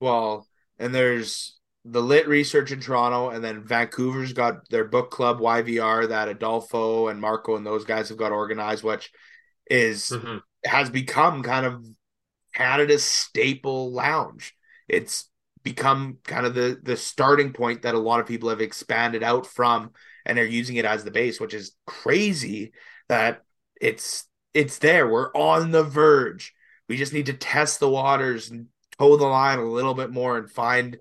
[0.00, 0.46] Well,
[0.78, 1.55] and there's
[1.88, 7.08] the lit research in Toronto, and then Vancouver's got their book club YVR that Adolfo
[7.08, 9.12] and Marco and those guys have got organized, which
[9.70, 10.38] is mm-hmm.
[10.64, 11.86] has become kind of
[12.54, 14.54] Canada's staple lounge.
[14.88, 15.30] It's
[15.62, 19.46] become kind of the the starting point that a lot of people have expanded out
[19.46, 19.92] from
[20.24, 22.72] and they're using it as the base, which is crazy
[23.08, 23.42] that
[23.80, 24.24] it's
[24.54, 25.08] it's there.
[25.08, 26.52] We're on the verge.
[26.88, 28.66] We just need to test the waters and
[28.98, 30.98] toe the line a little bit more and find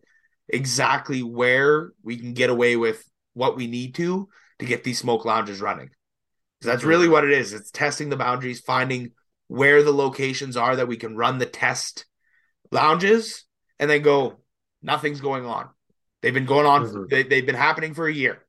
[0.50, 4.30] exactly where we can get away with what we need to
[4.60, 5.90] to get these smoke lounges running.
[6.60, 7.54] Because that's really what it is.
[7.54, 9.12] It's testing the boundaries, finding
[9.48, 12.06] where the locations are that we can run the test
[12.72, 13.44] lounges
[13.78, 14.38] and then go,
[14.82, 15.70] nothing's going on.
[16.22, 17.04] They've been going on, mm-hmm.
[17.10, 18.44] they, they've been happening for a year.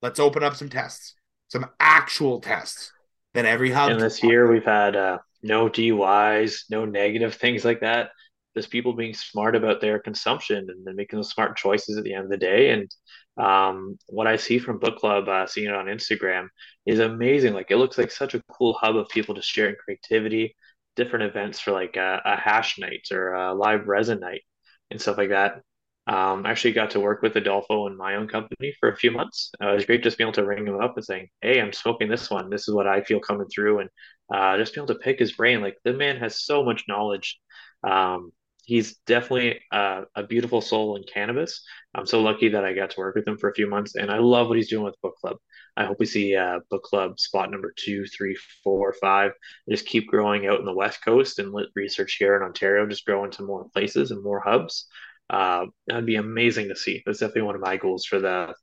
[0.00, 1.14] Let's open up some tests
[1.52, 2.92] some actual tests
[3.34, 3.90] Then every hub.
[3.90, 8.08] And this year we've had uh, no DUIs, no negative things like that.
[8.54, 12.14] Just people being smart about their consumption and then making those smart choices at the
[12.14, 12.70] end of the day.
[12.70, 12.90] And
[13.36, 16.48] um, what I see from Book Club, uh, seeing it on Instagram,
[16.86, 17.54] is amazing.
[17.54, 20.56] Like it looks like such a cool hub of people just sharing creativity,
[20.96, 24.42] different events for like a, a hash night or a live resin night
[24.90, 25.62] and stuff like that.
[26.08, 29.52] Um, actually got to work with Adolfo in my own company for a few months.
[29.62, 31.72] Uh, it was great just being able to ring him up and saying, "Hey, I'm
[31.72, 32.50] smoking this one.
[32.50, 33.90] This is what I feel coming through," and
[34.34, 35.60] uh, just being able to pick his brain.
[35.60, 37.38] Like the man has so much knowledge.
[37.84, 38.32] Um,
[38.64, 41.64] he's definitely a beautiful soul in cannabis.
[41.94, 44.10] I'm so lucky that I got to work with him for a few months, and
[44.10, 45.36] I love what he's doing with Book Club.
[45.76, 49.32] I hope we see uh, Book Club spot number two, three, four, five,
[49.68, 53.06] just keep growing out in the West Coast and lit research here in Ontario, just
[53.06, 54.86] grow into more places and more hubs
[55.32, 57.02] uh, that'd be amazing to see.
[57.04, 58.54] That's definitely one of my goals for the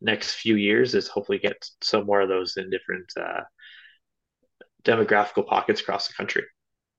[0.00, 3.42] next few years is hopefully get some more of those in different uh,
[4.84, 6.44] demographical pockets across the country.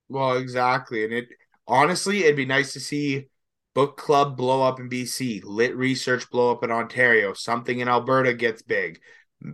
[0.08, 1.26] Well, exactly, and it
[1.66, 3.26] honestly, it'd be nice to see
[3.74, 8.34] book club blow up in BC, lit research blow up in Ontario, something in Alberta
[8.34, 9.00] gets big,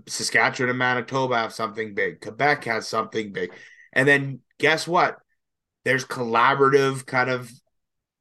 [0.06, 3.52] Saskatchewan and Manitoba have something big, Quebec has something big,
[3.92, 5.16] and then guess what?
[5.84, 7.50] There's collaborative kind of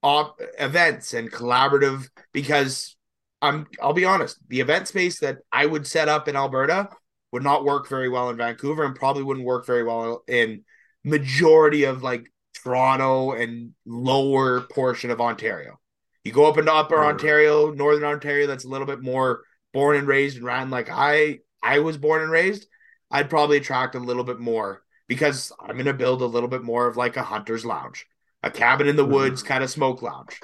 [0.02, 2.96] op- events and collaborative because
[3.42, 6.90] I'm I'll be honest, the event space that I would set up in Alberta
[7.32, 10.64] would not work very well in Vancouver and probably wouldn't work very well in
[11.04, 12.32] majority of like
[12.64, 15.80] Toronto and lower portion of Ontario.
[16.24, 17.04] You go up into upper.
[17.04, 19.44] Ontario, northern Ontario that's a little bit more
[19.74, 22.68] born and raised and ran like I I was born and raised,
[23.12, 26.64] I'd probably attract a little bit more because I'm going to build a little bit
[26.64, 28.06] more of like a hunter's lounge
[28.44, 29.14] a cabin in the mm-hmm.
[29.14, 30.40] woods kind of smoke lounge.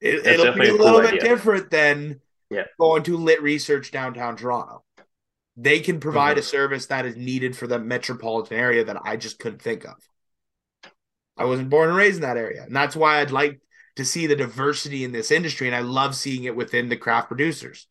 [0.00, 1.28] It, will be a, a little cool bit idea.
[1.28, 2.20] different than
[2.50, 2.64] yeah.
[2.78, 4.84] going to lit research downtown Toronto.
[5.56, 6.40] they can provide mm-hmm.
[6.40, 9.94] a service that is needed for the metropolitan area that I just couldn't think of.
[11.36, 12.62] I wasn't born and raised in that area.
[12.64, 13.60] And that's why I'd like
[13.96, 15.66] to see the diversity in this industry.
[15.66, 17.86] And I love seeing it within the craft producers.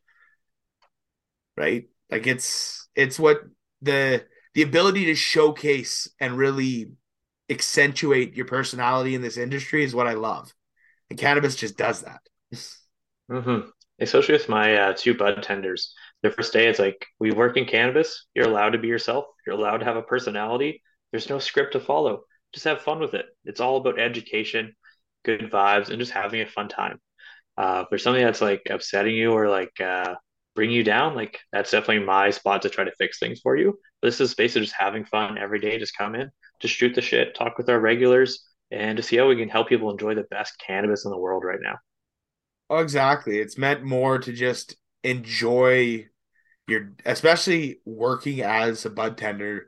[1.56, 1.88] Right?
[2.10, 3.42] Like it's it's what
[3.82, 6.92] the the ability to showcase and really
[7.50, 10.54] accentuate your personality in this industry is what I love.
[11.10, 12.22] And cannabis just does that.
[13.32, 13.70] mm-hmm.
[14.00, 15.94] Especially with my uh, two bud tenders.
[16.24, 18.26] The first day, it's like, we work in cannabis.
[18.34, 19.26] You're allowed to be yourself.
[19.46, 20.82] You're allowed to have a personality.
[21.12, 22.24] There's no script to follow.
[22.54, 23.26] Just have fun with it.
[23.46, 24.76] It's all about education,
[25.26, 27.00] good vibes, and just having a fun time.
[27.58, 30.16] Uh, if there's something that's like upsetting you or like uh,
[30.56, 33.78] bring you down, like that's definitely my spot to try to fix things for you.
[34.02, 35.78] But this is basically just having fun every day.
[35.80, 36.30] Just come in,
[36.60, 39.70] just shoot the shit, talk with our regulars, and to see how we can help
[39.70, 41.78] people enjoy the best cannabis in the world right now.
[42.70, 43.38] Oh, exactly.
[43.38, 46.08] It's meant more to just enjoy
[46.68, 49.68] your, especially working as a bud tender.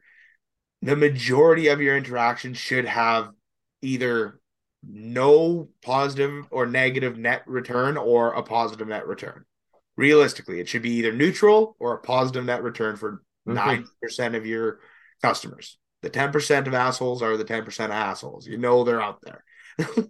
[0.82, 3.32] The majority of your interactions should have
[3.82, 4.40] either
[4.88, 9.46] no positive or negative net return or a positive net return.
[9.98, 13.84] Realistically, it should be either neutral or a positive net return for mm-hmm.
[14.12, 14.80] 90% of your
[15.22, 15.78] customers.
[16.02, 18.46] The 10% of assholes are the 10% of assholes.
[18.46, 19.44] You know they're out there.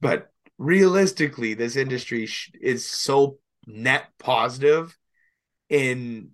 [0.00, 2.28] but realistically, this industry
[2.60, 4.96] is so net positive
[5.68, 6.30] in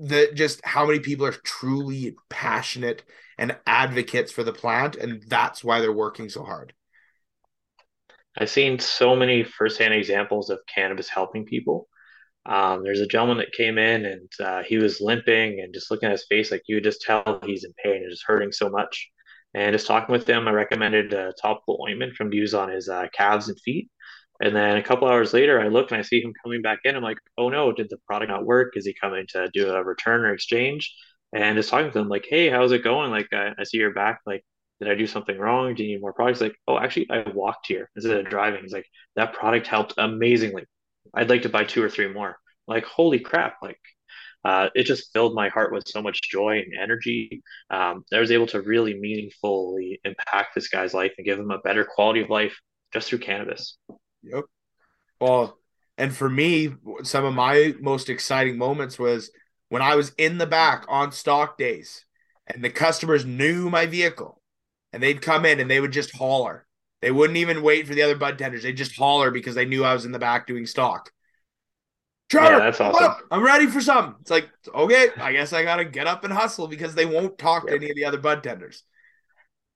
[0.00, 3.02] the just how many people are truly passionate
[3.38, 6.72] and advocates for the plant and that's why they're working so hard.
[8.38, 11.88] I've seen so many firsthand examples of cannabis helping people.
[12.46, 16.06] Um, there's a gentleman that came in and uh, he was limping and just looking
[16.06, 18.70] at his face like you could just tell he's in pain and just hurting so
[18.70, 19.10] much.
[19.52, 22.88] And just talking with him i recommended a topical ointment from to use on his
[22.88, 23.90] uh, calves and feet
[24.40, 26.96] and then a couple hours later, I look and I see him coming back in.
[26.96, 28.72] I'm like, oh no, did the product not work?
[28.76, 30.94] Is he coming to do a return or exchange?
[31.32, 33.10] And just talking to him, like, hey, how's it going?
[33.10, 34.20] Like, I, I see you're back.
[34.26, 34.44] Like,
[34.80, 35.74] did I do something wrong?
[35.74, 36.40] Do you need more products?
[36.40, 38.62] Like, oh, actually, I walked here instead of driving.
[38.62, 38.86] He's like,
[39.16, 40.64] that product helped amazingly.
[41.14, 42.36] I'd like to buy two or three more.
[42.66, 43.56] Like, holy crap!
[43.62, 43.80] Like,
[44.44, 47.42] uh, it just filled my heart with so much joy and energy.
[47.68, 51.58] Um, I was able to really meaningfully impact this guy's life and give him a
[51.58, 52.58] better quality of life
[52.92, 53.76] just through cannabis.
[54.22, 54.44] Yep.
[55.20, 55.58] Well,
[55.98, 56.70] and for me,
[57.02, 59.30] some of my most exciting moments was
[59.68, 62.04] when I was in the back on stock days
[62.46, 64.40] and the customers knew my vehicle
[64.92, 66.66] and they'd come in and they would just holler.
[67.02, 68.62] They wouldn't even wait for the other bud tenders.
[68.62, 71.10] They'd just holler because they knew I was in the back doing stock.
[72.28, 73.14] Trevor, yeah, that's awesome.
[73.30, 74.16] I'm ready for some.
[74.20, 77.38] It's like, okay, I guess I got to get up and hustle because they won't
[77.38, 78.84] talk to any of the other bud tenders.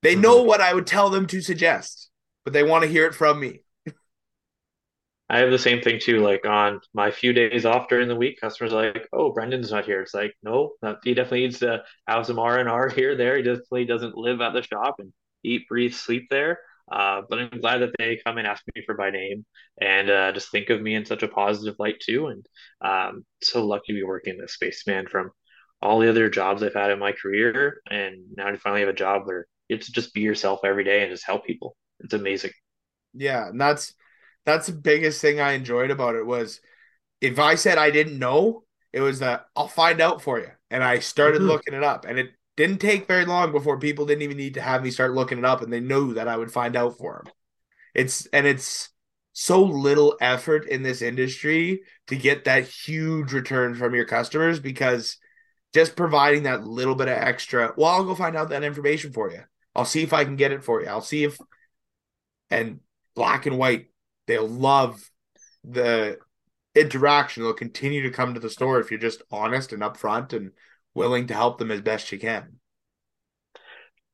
[0.02, 0.22] They mm-hmm.
[0.22, 2.10] know what I would tell them to suggest,
[2.44, 3.63] but they want to hear it from me.
[5.34, 6.20] I have the same thing too.
[6.20, 9.84] Like on my few days off during the week, customers are like, "Oh, Brendan's not
[9.84, 13.16] here." It's like, no, not, he definitely needs to have some R and R here,
[13.16, 13.36] there.
[13.36, 15.12] He definitely doesn't live at the shop and
[15.42, 16.60] eat, breathe, sleep there.
[16.90, 19.44] Uh, but I'm glad that they come and ask me for my name
[19.80, 22.28] and uh, just think of me in such a positive light too.
[22.28, 22.46] And
[22.82, 25.08] um, so lucky to be working in this space, man.
[25.08, 25.32] From
[25.82, 28.92] all the other jobs I've had in my career, and now to finally have a
[28.92, 31.76] job where to just be yourself every day and just help people.
[31.98, 32.52] It's amazing.
[33.14, 33.94] Yeah, and that's
[34.44, 36.60] that's the biggest thing I enjoyed about it was
[37.20, 40.50] if I said I didn't know, it was that I'll find out for you.
[40.70, 41.48] And I started mm-hmm.
[41.48, 42.04] looking it up.
[42.04, 45.14] And it didn't take very long before people didn't even need to have me start
[45.14, 47.32] looking it up and they knew that I would find out for them.
[47.94, 48.90] It's and it's
[49.32, 55.16] so little effort in this industry to get that huge return from your customers because
[55.72, 59.30] just providing that little bit of extra, well, I'll go find out that information for
[59.30, 59.42] you.
[59.74, 60.86] I'll see if I can get it for you.
[60.86, 61.36] I'll see if
[62.48, 62.78] and
[63.16, 63.88] black and white
[64.26, 65.10] they'll love
[65.64, 66.18] the
[66.74, 67.42] interaction.
[67.42, 70.52] They'll continue to come to the store if you're just honest and upfront and
[70.94, 72.60] willing to help them as best you can.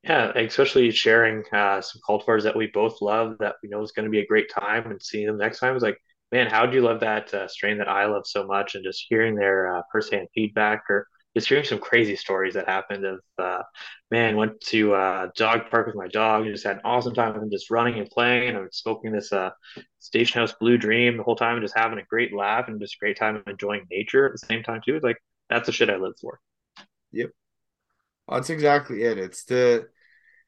[0.03, 4.07] Yeah, especially sharing uh, some cultivars that we both love that we know is going
[4.07, 5.99] to be a great time and seeing them next time is like,
[6.33, 8.75] man, how do you love that uh, strain that I love so much?
[8.75, 13.05] And just hearing their uh, firsthand feedback or just hearing some crazy stories that happened
[13.05, 13.63] of uh,
[14.11, 17.35] man went to uh, dog park with my dog and just had an awesome time
[17.35, 19.51] him just running and playing and I'm smoking this uh,
[19.99, 22.95] station house blue dream the whole time and just having a great laugh and just
[22.95, 24.97] a great time enjoying nature at the same time too.
[24.97, 26.41] It's like that's the shit I live for.
[27.13, 27.31] Yep.
[28.29, 29.19] That's exactly it.
[29.19, 29.89] It's the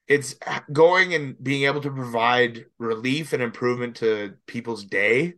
[0.09, 0.35] it's
[0.73, 5.35] going and being able to provide relief and improvement to people's day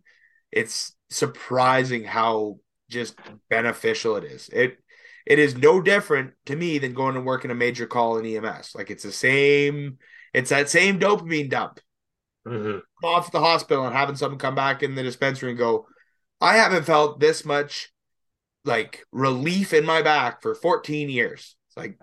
[0.54, 3.16] it's surprising how just
[3.50, 4.48] beneficial it is.
[4.50, 4.78] It
[5.26, 8.26] it is no different to me than going to work in a major call in
[8.26, 8.74] EMS.
[8.74, 9.98] Like it's the same,
[10.32, 11.80] it's that same dopamine dump.
[12.46, 12.78] Mm-hmm.
[13.06, 15.86] Off the hospital and having someone come back in the dispensary and go,
[16.40, 17.90] I haven't felt this much
[18.66, 21.56] like relief in my back for 14 years.
[21.68, 21.98] It's like,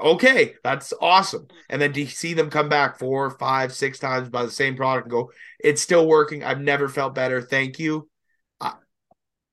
[0.00, 1.48] okay, that's awesome.
[1.68, 5.06] And then to see them come back four, five, six times by the same product
[5.06, 6.42] and go, it's still working.
[6.42, 7.42] I've never felt better.
[7.42, 8.08] Thank you.
[8.62, 8.72] Uh,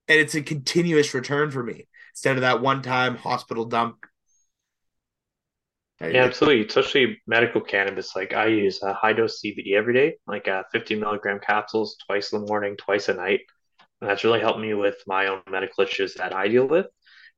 [0.07, 4.05] and it's a continuous return for me instead of that one time hospital dump.
[5.99, 6.65] Yeah, absolutely.
[6.65, 8.15] Especially medical cannabis.
[8.15, 12.33] Like I use a high dose CBD every day, like uh, 50 milligram capsules twice
[12.33, 13.41] in the morning, twice a night.
[14.01, 16.87] And that's really helped me with my own medical issues that I deal with.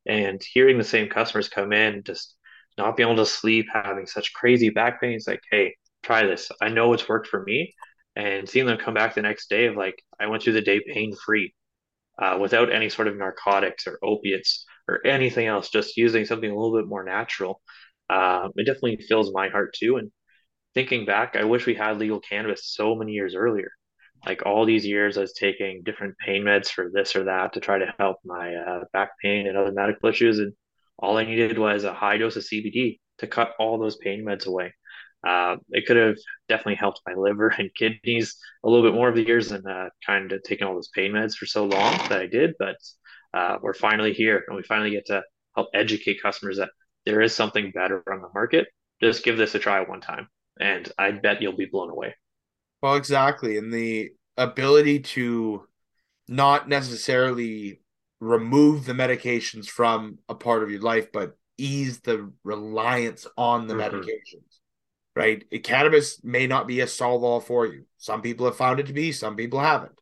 [0.06, 2.36] And hearing the same customers come in, just
[2.78, 6.50] not being able to sleep, having such crazy back pain, it's like, hey, try this.
[6.62, 7.74] I know it's worked for me.
[8.16, 10.80] And seeing them come back the next day of like, I went through the day
[10.80, 11.54] pain free,
[12.22, 16.56] uh, without any sort of narcotics or opiates or anything else, just using something a
[16.56, 17.62] little bit more natural.
[18.10, 19.98] Uh, it definitely fills my heart too.
[19.98, 20.12] And
[20.74, 23.72] thinking back, I wish we had legal cannabis so many years earlier
[24.26, 27.60] like all these years, I was taking different pain meds for this or that to
[27.60, 30.40] try to help my uh, back pain and other medical issues.
[30.40, 30.54] And
[30.98, 34.46] all I needed was a high dose of CBD to cut all those pain meds
[34.46, 34.74] away.
[35.26, 36.18] Uh, it could have
[36.50, 39.90] definitely helped my liver and kidneys a little bit more of the years than uh,
[40.06, 42.56] kind of taking all those pain meds for so long that I did.
[42.60, 42.76] But
[43.34, 45.24] uh, we're finally here and we finally get to
[45.56, 46.70] help educate customers that
[47.06, 48.68] there is something better on the market.
[49.02, 50.28] Just give this a try one time,
[50.60, 52.16] and I bet you'll be blown away.
[52.82, 53.58] Well, exactly.
[53.58, 55.68] And the ability to
[56.28, 57.82] not necessarily
[58.20, 63.74] remove the medications from a part of your life, but ease the reliance on the
[63.74, 63.96] mm-hmm.
[63.96, 64.53] medications,
[65.16, 65.44] right?
[65.64, 67.86] Cannabis may not be a solve all for you.
[67.98, 70.00] Some people have found it to be, some people haven't.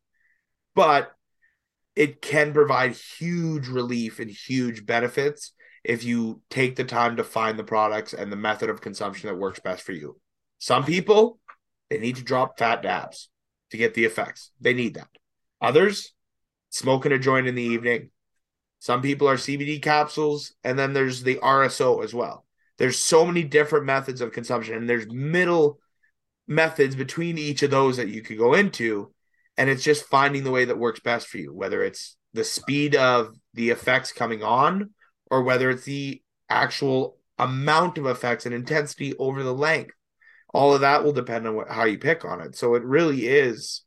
[0.74, 1.12] But
[1.96, 5.52] it can provide huge relief and huge benefits
[5.84, 9.36] if you take the time to find the products and the method of consumption that
[9.36, 10.18] works best for you.
[10.60, 11.40] Some people
[11.92, 13.28] they need to drop fat dabs
[13.72, 14.52] to get the effects.
[14.62, 15.10] They need that.
[15.60, 16.14] Others,
[16.70, 18.12] smoking a joint in the evening.
[18.80, 22.46] Some people are CBD capsules, and then there's the RSO as well.
[22.82, 25.80] There's so many different methods of consumption, and there's middle
[26.48, 29.14] methods between each of those that you could go into.
[29.58, 32.96] And it's just finding the way that works best for you, whether it's the speed
[32.96, 34.92] of the effects coming on
[35.30, 39.94] or whether it's the actual amount of effects and intensity over the length
[40.54, 42.56] all of that will depend on what, how you pick on it.
[42.56, 43.84] So it really is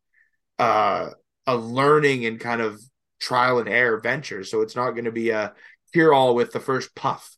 [0.58, 1.10] uh,
[1.46, 2.80] a learning and kind of
[3.20, 4.44] trial and error venture.
[4.44, 5.52] So it's not going to be a
[5.92, 7.36] cure all with the first puff.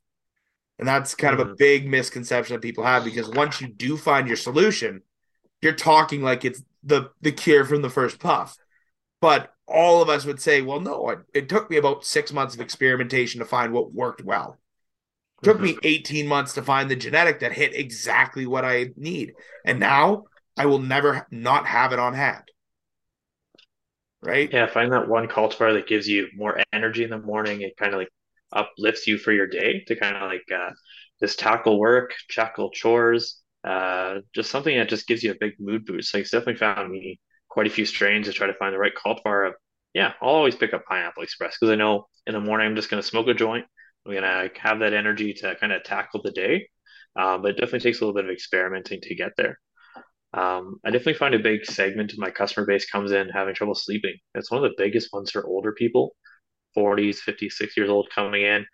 [0.79, 1.41] And that's kind mm-hmm.
[1.41, 1.59] of a mm-hmm.
[1.59, 5.03] big misconception that people have because once you do find your solution,
[5.62, 8.57] you're talking like it's the the cure from the first puff.
[9.20, 12.55] But all of us would say, well, no, it, it took me about six months
[12.55, 14.59] of experimentation to find what worked well.
[15.43, 19.35] Took me 18 months to find the genetic that hit exactly what I need.
[19.64, 20.24] And now
[20.57, 22.45] I will never not have it on hand.
[24.22, 24.51] Right?
[24.51, 27.61] Yeah, find that one cultivar that gives you more energy in the morning.
[27.61, 28.09] It kind of like
[28.57, 30.70] uplifts you for your day to kind of like uh,
[31.20, 35.84] just tackle work, tackle chores, uh, just something that just gives you a big mood
[35.86, 36.14] boost.
[36.14, 38.92] Like it's definitely found me quite a few strains to try to find the right
[38.94, 39.54] cultivar of,
[39.94, 42.90] yeah, I'll always pick up Pineapple Express because I know in the morning I'm just
[42.90, 43.66] going to smoke a joint
[44.07, 46.68] I'm gonna have that energy to kind of tackle the day.
[47.16, 49.59] Um, but it definitely takes a little bit of experimenting to get there.
[50.34, 53.74] Um, I definitely find a big segment of my customer base comes in having trouble
[53.74, 54.16] sleeping.
[54.34, 56.14] It's one of the biggest ones for older people,
[56.77, 58.66] 40s, 50s, 60 years old coming in.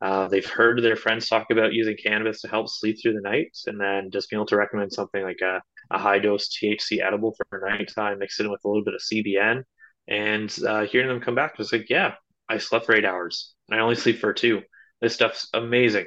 [0.00, 3.56] Uh, they've heard their friends talk about using cannabis to help sleep through the night,
[3.66, 7.34] and then just being able to recommend something like a, a high dose THC edible
[7.36, 9.62] for nighttime, mix it in with a little bit of CBN,
[10.08, 12.14] and uh, hearing them come back, it's like, yeah,
[12.48, 13.54] I slept for eight hours.
[13.70, 14.62] I only sleep for two
[15.04, 16.06] this stuff's amazing.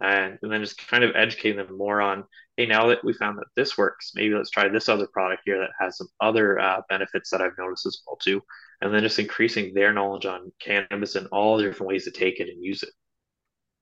[0.00, 2.24] And, and then just kind of educating them more on,
[2.56, 5.60] hey, now that we found that this works, maybe let's try this other product here
[5.60, 8.42] that has some other uh, benefits that I've noticed as well too.
[8.82, 12.40] And then just increasing their knowledge on cannabis and all the different ways to take
[12.40, 12.90] it and use it.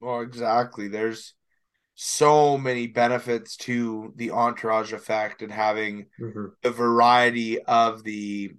[0.00, 0.88] Well, exactly.
[0.88, 1.34] There's
[1.94, 6.46] so many benefits to the entourage effect and having mm-hmm.
[6.62, 8.52] the variety of the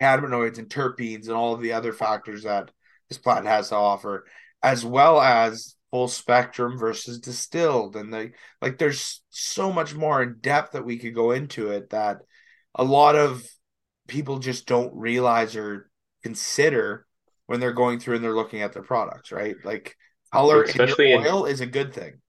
[0.00, 2.70] cannabinoids and terpenes and all of the other factors that
[3.08, 4.24] this plant has to offer
[4.62, 8.30] as well as full spectrum versus distilled and they
[8.62, 12.18] like there's so much more in depth that we could go into it that
[12.76, 13.44] a lot of
[14.10, 15.90] people just don't realize or
[16.22, 17.06] consider
[17.46, 19.96] when they're going through and they're looking at their products right like
[20.32, 22.20] color especially in oil in, is a good thing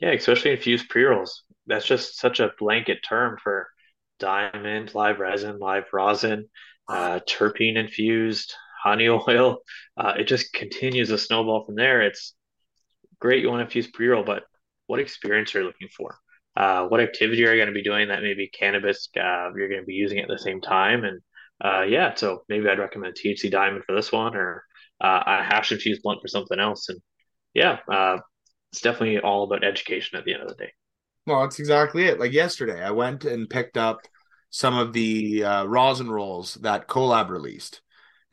[0.00, 3.68] yeah especially infused pre-rolls that's just such a blanket term for
[4.18, 6.48] diamond live resin live rosin
[6.88, 8.54] uh, terpene infused
[8.86, 9.58] honey oil.
[9.96, 12.02] Uh, it just continues a snowball from there.
[12.02, 12.34] It's
[13.20, 13.42] great.
[13.42, 14.44] You want to infuse pre roll, but
[14.86, 16.16] what experience are you looking for?
[16.56, 19.80] Uh, what activity are you going to be doing that maybe cannabis uh, you're going
[19.80, 21.04] to be using at the same time?
[21.04, 21.20] And
[21.62, 24.64] uh, yeah, so maybe I'd recommend THC Diamond for this one, or
[25.00, 26.88] uh, a hash infused blunt for something else.
[26.88, 27.00] And
[27.54, 28.18] yeah, uh,
[28.72, 30.72] it's definitely all about education at the end of the day.
[31.26, 32.20] Well, that's exactly it.
[32.20, 34.00] Like yesterday, I went and picked up
[34.50, 37.82] some of the uh, rosin rolls that Kolab released.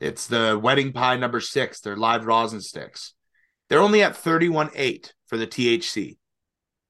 [0.00, 1.80] It's the wedding pie number six.
[1.80, 3.14] They're live rosin sticks.
[3.68, 6.18] They're only at 31.8 for the THC.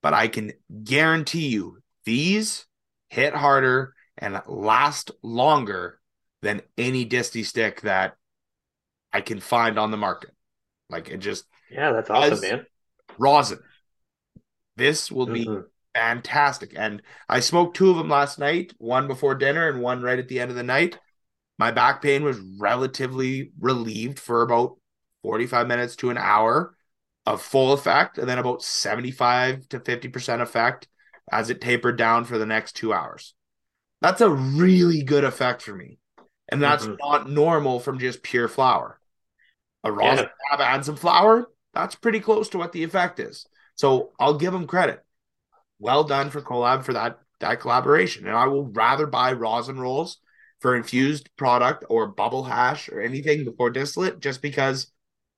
[0.04, 0.52] But I can
[0.84, 2.66] guarantee you these
[3.10, 6.00] hit harder and last longer
[6.42, 8.16] than any Disty stick that
[9.12, 10.30] I can find on the market.
[10.90, 12.66] Like it just Yeah, that's awesome, man.
[13.18, 13.60] rosin.
[14.76, 15.68] This will be Mhm.
[15.94, 16.72] fantastic.
[16.76, 20.28] And I smoked two of them last night, one before dinner and one right at
[20.28, 20.98] the end of the night.
[21.58, 24.78] My back pain was relatively relieved for about
[25.22, 26.73] 45 minutes to an hour
[27.26, 30.88] of full effect, and then about 75 to 50% effect
[31.30, 33.34] as it tapered down for the next two hours.
[34.00, 35.98] That's a really good effect for me.
[36.48, 36.98] And that's Mhm.
[36.98, 39.00] not normal from just pure flour.
[39.82, 40.56] A rosin Yeah.
[40.56, 43.46] tab and some flour, that's pretty close to what the effect is.
[43.74, 45.02] So I'll give them credit.
[45.78, 48.26] Well done for Kolab for that that collaboration.
[48.26, 50.18] And I will rather buy rosin rolls
[50.60, 54.86] for infused product or bubble hash or anything before distillate, just because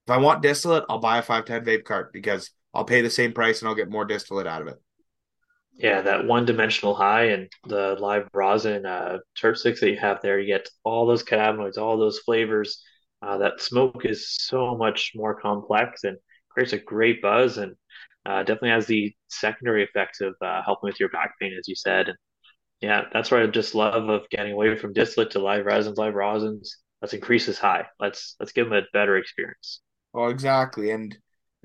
[0.06, 3.32] if I want distillate, I'll buy a 510 vape cart because I'll pay the same
[3.32, 4.80] price and I'll get more distillate out of it.
[5.74, 10.22] Yeah, that one dimensional high and the live rosin uh, terp sticks that you have
[10.22, 12.82] there, you get all those cannabinoids, all those flavors.
[13.20, 16.18] Uh, that smoke is so much more complex and
[16.50, 17.74] creates a great buzz and
[18.26, 21.74] uh, definitely has the secondary effects of uh, helping with your back pain, as you
[21.74, 22.08] said.
[22.08, 22.18] And
[22.80, 26.14] yeah, that's what I just love of getting away from distillate to live resins, live
[26.14, 26.68] rosins.
[27.02, 27.86] Let's increase this high.
[27.98, 29.80] Let's let's give them a better experience.
[30.16, 30.90] Well, exactly.
[30.90, 31.18] And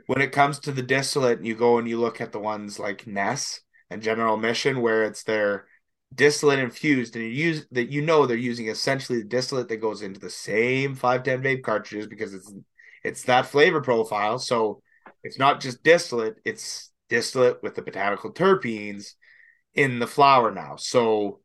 [0.07, 3.07] when it comes to the distillate, you go and you look at the ones like
[3.07, 5.67] Ness and General Admission, where it's their
[6.13, 10.03] distillate infused, and you use that you know they're using essentially the distillate that goes
[10.03, 12.53] into the same 510 vape cartridges because it's
[13.05, 14.39] it's that flavor profile.
[14.39, 14.83] So
[15.23, 19.15] it's not just distillate, it's distillate with the botanical terpenes
[19.75, 20.77] in the flower now.
[20.77, 21.41] So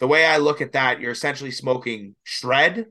[0.00, 2.86] the way I look at that, you're essentially smoking shred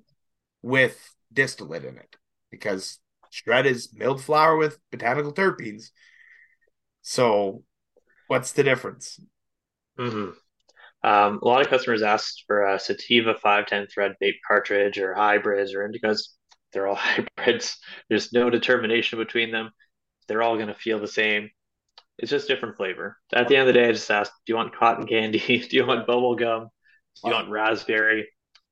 [0.64, 2.18] with distillate in it
[2.52, 3.00] because
[3.38, 5.92] shred is milled flour with botanical terpenes.
[7.02, 7.64] So
[8.28, 9.20] what's the difference?
[9.98, 10.30] hmm
[11.04, 15.74] Um, a lot of customers asked for a Sativa 510 thread vape cartridge or hybrids
[15.76, 16.30] or indicas.
[16.74, 17.78] They're all hybrids.
[18.10, 19.72] There's no determination between them.
[20.28, 21.50] They're all going to feel the same.
[22.20, 23.18] It's just different flavor.
[23.34, 25.40] At the end of the day, I just asked, do you want cotton candy?
[25.70, 26.64] Do you want bubble gum?
[26.66, 28.30] Do you want raspberry?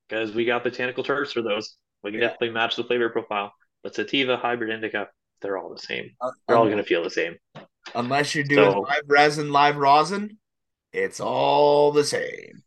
[0.09, 1.78] Because we got botanical terps for those.
[2.03, 2.28] We can Yeah.
[2.28, 3.53] definitely match the flavor profile.
[3.86, 5.09] But Sativa, hybrid, indica,
[5.43, 6.09] they're all the same.
[6.19, 7.36] Uh, They're all going to feel the same.
[7.93, 10.39] unless you're doing So- live resin, live rosin,
[10.91, 12.63] it's all the same.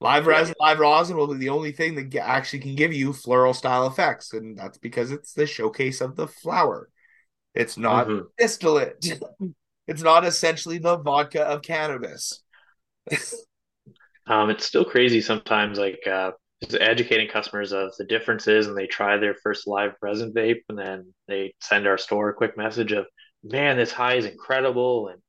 [0.00, 3.52] Live resin, live rosin will be the only thing that actually can give you floral
[3.52, 6.88] style effects, and that's because it's the showcase of the flower.
[7.54, 8.24] It's not Mhm.
[8.38, 8.96] distillate.
[9.86, 12.42] It's not essentially the vodka of cannabis.
[14.26, 16.30] Um, it's still crazy sometimes, like uh,
[16.62, 20.78] just educating customers of the differences, and they try their first live resin vape, and
[20.78, 23.06] then they send our store a quick message of,
[23.42, 25.20] "Man, this high is incredible," and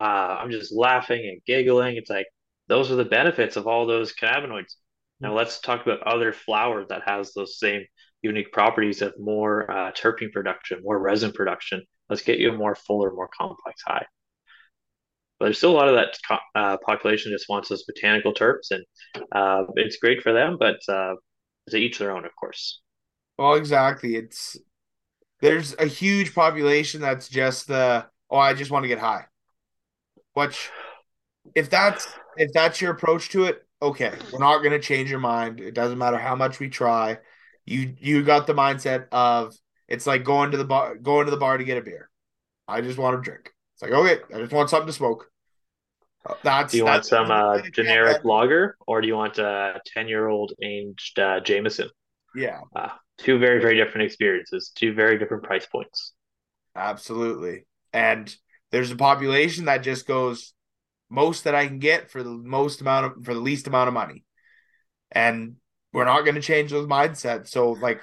[0.00, 1.96] uh, I'm just laughing and giggling.
[1.96, 2.26] It's like
[2.68, 4.74] those are the benefits of all those cannabinoids.
[5.20, 7.84] Now let's talk about other flower that has those same
[8.22, 11.82] unique properties of more uh, terpene production, more resin production.
[12.08, 14.06] Let's get you a more fuller, more complex high.
[15.40, 16.18] But there's still a lot of that
[16.54, 18.84] uh, population just wants those botanical terps, and
[19.32, 21.14] uh, it's great for them, but uh,
[21.70, 22.80] to each their own, of course.
[23.38, 24.16] Well, exactly.
[24.16, 24.58] It's
[25.40, 29.24] there's a huge population that's just the oh, I just want to get high.
[30.34, 30.68] Which,
[31.54, 32.06] if that's
[32.36, 35.58] if that's your approach to it, okay, we're not going to change your mind.
[35.58, 37.18] It doesn't matter how much we try.
[37.64, 39.54] You you got the mindset of
[39.88, 42.10] it's like going to the bar going to the bar to get a beer.
[42.68, 43.50] I just want to drink.
[43.74, 45.29] It's like okay, I just want something to smoke.
[46.28, 50.52] Uh, That's Do you want some uh, generic lager, or do you want a ten-year-old
[50.62, 51.88] aged uh, Jameson?
[52.34, 56.12] Yeah, Uh, two very, very different experiences, two very different price points.
[56.74, 57.66] absolutely.
[57.92, 58.34] And
[58.70, 60.54] there's a population that just goes
[61.08, 63.94] most that I can get for the most amount of for the least amount of
[63.94, 64.24] money.
[65.10, 65.56] And
[65.92, 67.48] we're not going to change those mindsets.
[67.48, 68.00] So like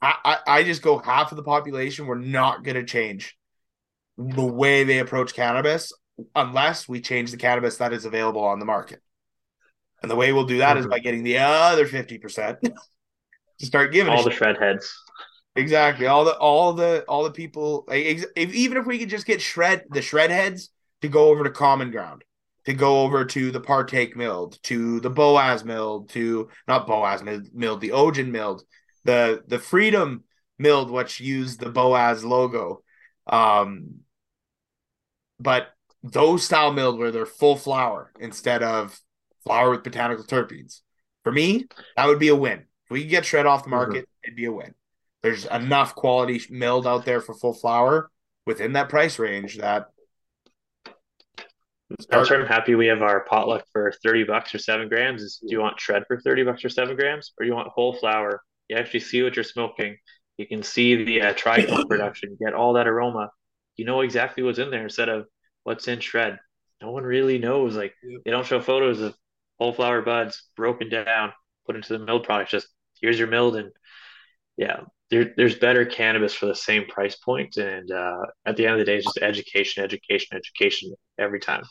[0.00, 3.36] I, I I just go half of the population we're not going to change
[4.16, 5.92] the way they approach cannabis
[6.34, 9.00] unless we change the cannabis that is available on the market.
[10.02, 10.90] And the way we'll do that is Mhm.
[10.90, 12.58] by getting the other 50%
[13.58, 14.38] to start giving All the shit.
[14.38, 14.94] shred heads.
[15.56, 16.06] Exactly.
[16.06, 19.26] All the all the all the people like ex- if, even if we could just
[19.26, 20.70] get shred the shred heads
[21.02, 22.22] to go over to common ground,
[22.66, 27.80] to go over to the partake milled, to the Boaz milled, to not Boaz milled
[27.80, 28.62] the Ogen milled,
[29.04, 30.22] the the freedom
[30.60, 32.82] milled, which used the Boaz logo.
[33.26, 34.02] Um,
[35.40, 35.68] but
[36.02, 38.98] those style milled where they're full flower instead of
[39.44, 40.80] flower with botanical terpenes.
[41.24, 41.66] For me,
[41.96, 42.60] that would be a win.
[42.60, 44.24] If we could get shred off the market, mm-hmm.
[44.24, 44.74] it'd be a win.
[45.22, 48.10] There's enough quality milled out there for full flower
[48.46, 49.88] within that price range that
[52.10, 55.22] that's where I'm happy we have our potluck for 30 bucks or seven grams.
[55.22, 57.94] Is do you want shred for 30 bucks or seven grams, or you want whole
[57.94, 58.42] flower?
[58.68, 59.96] You actually see what you're smoking.
[60.36, 63.30] You can see the uh, trichome production, get all that aroma.
[63.76, 65.26] You know exactly what's in there instead of
[65.68, 66.38] what's in shred.
[66.80, 67.76] No one really knows.
[67.76, 69.14] Like they don't show photos of
[69.58, 71.32] whole flower buds broken down,
[71.66, 72.50] put into the milled product.
[72.50, 72.68] Just
[73.02, 73.70] here's your milled, and
[74.56, 74.80] yeah,
[75.10, 77.58] there, there's better cannabis for the same price point.
[77.58, 81.64] And uh, at the end of the day, it's just education, education, education every time.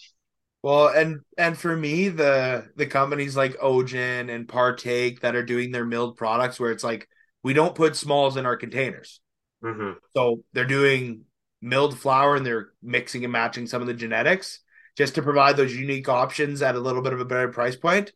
[0.61, 5.71] Well, and and for me, the the companies like Ogen and Partake that are doing
[5.71, 7.07] their milled products, where it's like
[7.41, 9.21] we don't put smalls in our containers,
[9.63, 9.93] mm-hmm.
[10.15, 11.23] so they're doing
[11.61, 14.59] milled flour and they're mixing and matching some of the genetics
[14.95, 18.11] just to provide those unique options at a little bit of a better price point.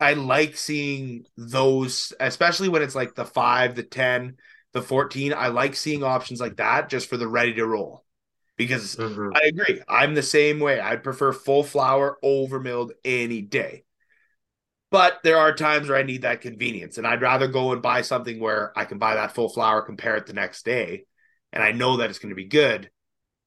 [0.00, 4.36] I like seeing those, especially when it's like the five, the 10,
[4.72, 5.32] the 14.
[5.34, 8.04] I like seeing options like that just for the ready to roll
[8.56, 9.30] because mm-hmm.
[9.34, 9.80] I agree.
[9.88, 10.80] I'm the same way.
[10.80, 13.84] I'd prefer full flour over milled any day.
[14.90, 18.00] But there are times where I need that convenience, and I'd rather go and buy
[18.02, 21.04] something where I can buy that full flour, compare it the next day,
[21.52, 22.90] and I know that it's going to be good.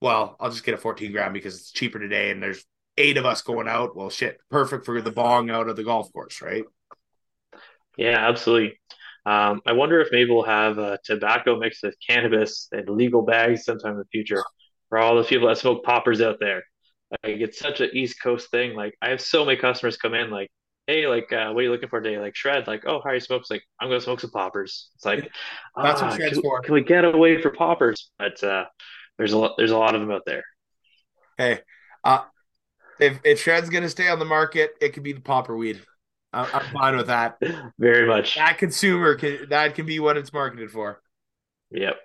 [0.02, 2.66] Well, I'll just get a 14 gram because it's cheaper today, and there's
[2.98, 3.96] eight of us going out.
[3.96, 6.64] Well, shit, perfect for the bong out of the golf course, right?
[7.98, 8.80] Yeah, absolutely.
[9.26, 13.66] Um, I wonder if maybe we'll have a tobacco mixed with cannabis in legal bags
[13.66, 14.44] sometime in the future
[14.90, 16.64] for all the people that smoke poppers out there.
[17.24, 18.76] Like it's such an East Coast thing.
[18.76, 20.50] Like I have so many customers come in, like,
[20.92, 22.18] hey, like, uh, what are you looking for today?
[22.20, 23.44] Like shred, like, oh, how are you smoke?
[23.50, 24.90] Like, I'm gonna smoke some poppers.
[24.96, 25.32] It's like
[25.82, 26.62] that's ah, what shred's can, for.
[26.62, 28.12] Can we get away for poppers?
[28.20, 28.66] But uh,
[29.18, 30.44] there's a lot, there's a lot of them out there.
[31.38, 31.60] Hey,
[32.04, 32.24] uh,
[33.00, 35.82] if if Shred's gonna stay on the market, it could be the popper weed.
[36.34, 37.38] I'm, I'm fine with that.
[37.80, 38.36] Very much.
[38.36, 41.02] That consumer can that can be what it's marketed for.
[41.72, 41.96] Yep.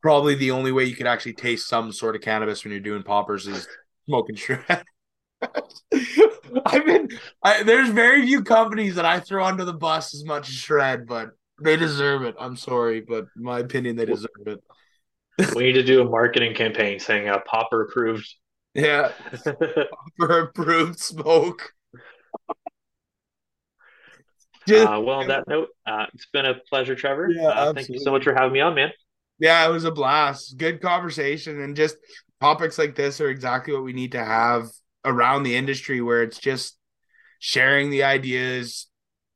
[0.00, 3.02] Probably the only way you can actually taste some sort of cannabis when you're doing
[3.02, 3.66] poppers is
[4.06, 4.84] smoking shred.
[6.66, 7.08] I've been
[7.42, 11.06] I, there's very few companies that I throw under the bus as much as shred,
[11.06, 11.30] but
[11.62, 12.34] they deserve it.
[12.38, 14.62] I'm sorry, but my opinion, they deserve it.
[15.54, 18.28] we need to do a marketing campaign saying uh, popper approved
[18.74, 19.12] yeah.
[20.16, 21.72] For approved smoke.
[24.70, 27.30] uh, well, on that note, uh, it's been a pleasure, Trevor.
[27.30, 28.90] Yeah, uh, thank you so much for having me on, man.
[29.38, 30.56] Yeah, it was a blast.
[30.58, 31.60] Good conversation.
[31.60, 31.96] And just
[32.40, 34.68] topics like this are exactly what we need to have
[35.04, 36.76] around the industry where it's just
[37.38, 38.88] sharing the ideas,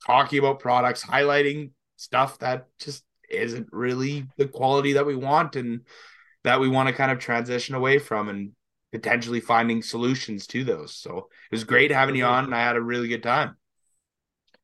[0.07, 5.83] talking about products, highlighting stuff that just isn't really the quality that we want and
[6.45, 8.29] that we want to kind of transition away from.
[8.29, 8.53] And
[8.93, 10.95] potentially finding solutions to those.
[10.95, 13.57] So it was great having you on, and I had a really good time.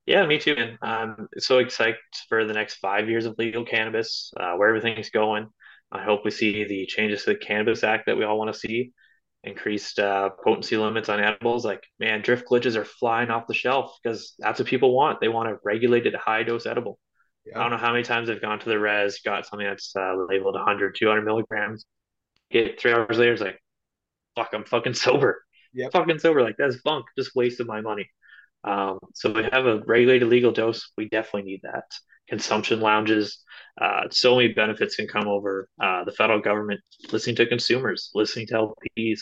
[0.04, 0.78] Yeah, me too, man.
[0.82, 1.96] I'm so excited
[2.28, 5.48] for the next five years of legal cannabis, uh, where everything's going.
[5.90, 8.58] I hope we see the changes to the Cannabis Act that we all want to
[8.58, 8.92] see,
[9.44, 11.64] increased uh, potency limits on edibles.
[11.64, 15.20] Like, man, drift glitches are flying off the shelf because that's what people want.
[15.20, 16.98] They want a regulated high dose edible.
[17.46, 17.58] Yeah.
[17.58, 20.14] I don't know how many times I've gone to the res, got something that's uh,
[20.28, 21.84] labeled 100, 200 milligrams.
[22.50, 23.60] Get three hours later, it's like,
[24.36, 25.42] fuck, I'm fucking sober.
[25.72, 26.42] Yeah, fucking sober.
[26.42, 27.06] Like that's funk.
[27.16, 28.08] Just wasted my money.
[28.64, 30.90] Um, so we have a regulated legal dose.
[30.96, 31.84] We definitely need that.
[32.28, 33.42] Consumption lounges.
[33.80, 36.80] Uh, so many benefits can come over uh, the federal government
[37.12, 38.54] listening to consumers, listening to
[38.98, 39.20] LPs,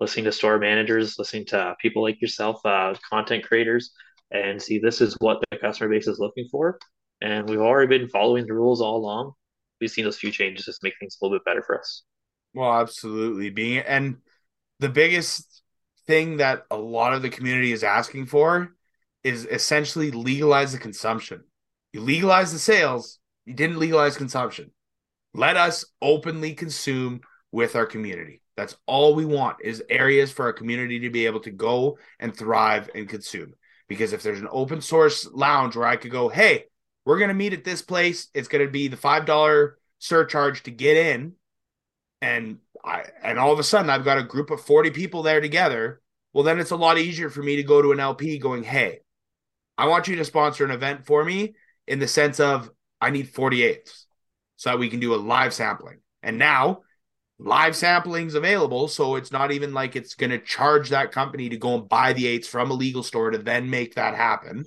[0.00, 3.92] listening to store managers, listening to people like yourself, uh, content creators,
[4.30, 6.78] and see this is what the customer base is looking for.
[7.20, 9.32] And we've already been following the rules all along.
[9.80, 12.02] We've seen those few changes just make things a little bit better for us.
[12.54, 13.50] Well, absolutely.
[13.50, 14.16] Being and
[14.78, 15.62] the biggest
[16.06, 18.74] thing that a lot of the community is asking for
[19.22, 21.44] is essentially legalize the consumption.
[21.92, 24.70] You legalize the sales, you didn't legalize consumption.
[25.34, 27.20] Let us openly consume
[27.52, 28.42] with our community.
[28.56, 32.36] That's all we want is areas for our community to be able to go and
[32.36, 33.54] thrive and consume.
[33.88, 36.64] Because if there's an open source lounge where I could go, hey,
[37.04, 40.70] we're going to meet at this place, it's going to be the $5 surcharge to
[40.70, 41.32] get in.
[42.20, 45.40] And I, and all of a sudden I've got a group of 40 people there
[45.40, 46.00] together.
[46.32, 49.00] Well, then it's a lot easier for me to go to an LP going, hey,
[49.76, 51.54] I want you to sponsor an event for me
[51.90, 54.04] in the sense of I need 48s
[54.54, 55.98] so that we can do a live sampling.
[56.22, 56.82] And now
[57.40, 58.86] live sampling's available.
[58.86, 62.12] So it's not even like it's going to charge that company to go and buy
[62.12, 64.66] the eights from a legal store to then make that happen.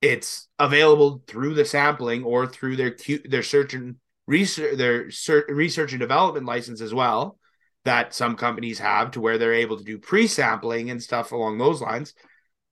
[0.00, 2.96] It's available through the sampling or through their
[3.26, 3.96] their search and
[4.26, 5.10] research their
[5.48, 7.38] research and development license as well
[7.84, 11.82] that some companies have to where they're able to do pre-sampling and stuff along those
[11.82, 12.14] lines.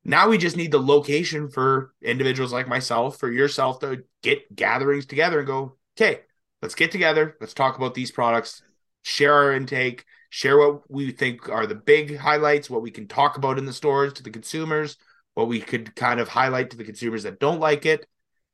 [0.08, 5.04] Now we just need the location for individuals like myself, for yourself to get gatherings
[5.04, 6.20] together and go, okay,
[6.62, 8.62] let's get together, let's talk about these products,
[9.02, 13.36] share our intake, share what we think are the big highlights, what we can talk
[13.36, 14.96] about in the stores to the consumers,
[15.34, 18.06] what we could kind of highlight to the consumers that don't like it,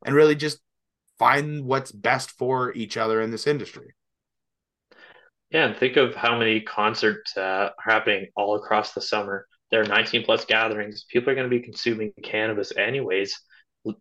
[0.04, 0.58] and really just
[1.20, 3.94] find what's best for each other in this industry.
[5.50, 9.46] Yeah, and think of how many concerts uh, are happening all across the summer.
[9.74, 11.04] There are 19 plus gatherings.
[11.10, 13.36] People are going to be consuming cannabis anyways,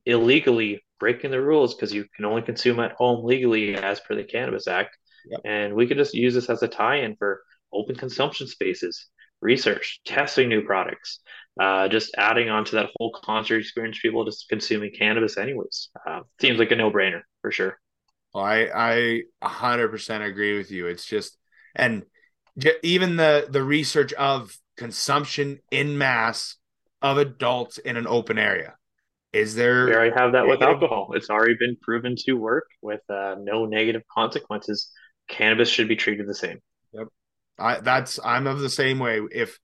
[0.05, 4.23] illegally breaking the rules because you can only consume at home legally as per the
[4.23, 4.95] Cannabis Act.
[5.25, 5.39] Yep.
[5.45, 7.41] And we could just use this as a tie-in for
[7.73, 9.07] open consumption spaces,
[9.41, 11.21] research, testing new products,
[11.59, 15.89] uh, just adding on to that whole concert experience, people just consuming cannabis anyways.
[16.07, 17.79] Uh, seems like a no-brainer for sure.
[18.31, 20.85] Well, I I 100% agree with you.
[20.85, 21.35] It's just
[21.73, 22.03] and
[22.83, 26.57] even the the research of consumption in mass
[27.01, 28.75] of adults in an open area.
[29.31, 29.87] Is there?
[29.87, 31.13] We already have that with alcohol.
[31.15, 34.91] It's already been proven to work with uh, no negative consequences.
[35.27, 36.59] Cannabis should be treated the same.
[36.91, 37.07] Yep,
[37.57, 39.21] I that's I'm of the same way.
[39.31, 39.57] If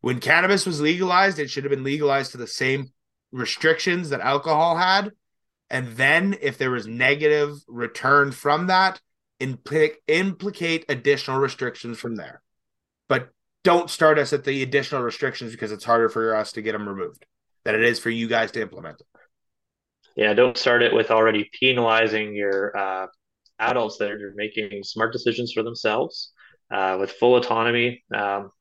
[0.00, 2.92] when cannabis was legalized, it should have been legalized to the same
[3.32, 5.10] restrictions that alcohol had.
[5.68, 9.00] And then if there was negative return from that,
[9.40, 12.42] impl- implicate additional restrictions from there.
[13.66, 16.88] Don't start us at the additional restrictions because it's harder for us to get them
[16.88, 17.26] removed
[17.64, 19.08] than it is for you guys to implement them.
[20.14, 23.06] Yeah, don't start it with already penalizing your uh,
[23.58, 26.30] adults that are making smart decisions for themselves
[26.70, 28.04] uh, with full autonomy.
[28.14, 28.52] Um,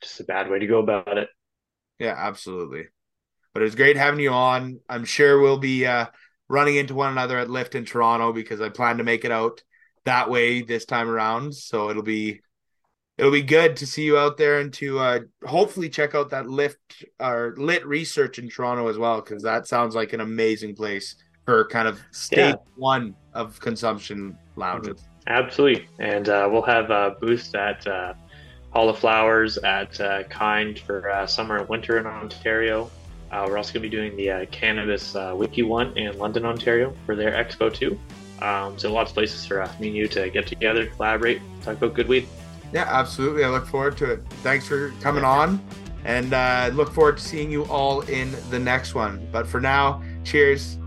[0.00, 1.28] just a bad way to go about it.
[1.98, 2.84] Yeah, absolutely.
[3.54, 4.78] But it was great having you on.
[4.88, 6.06] I'm sure we'll be uh,
[6.48, 9.64] running into one another at Lift in Toronto because I plan to make it out
[10.04, 11.52] that way this time around.
[11.52, 12.42] So it'll be
[13.22, 16.48] it'll be good to see you out there and to uh, hopefully check out that
[16.48, 21.14] lift or lit research in Toronto as well because that sounds like an amazing place
[21.44, 22.54] for kind of stage yeah.
[22.74, 25.04] one of consumption lounges.
[25.28, 28.14] Absolutely, and uh, we'll have uh, booths at uh,
[28.70, 32.90] Hall of Flowers at uh, Kind for uh, summer and winter in Ontario.
[33.30, 36.44] Uh, we're also going to be doing the uh, Cannabis uh, Wiki one in London,
[36.44, 37.96] Ontario for their expo too.
[38.40, 41.76] Um, so lots of places for uh, me and you to get together, collaborate, talk
[41.76, 42.26] about good weed.
[42.72, 43.44] Yeah, absolutely.
[43.44, 44.22] I look forward to it.
[44.42, 45.60] Thanks for coming on,
[46.04, 49.28] and uh, look forward to seeing you all in the next one.
[49.30, 50.78] But for now, cheers.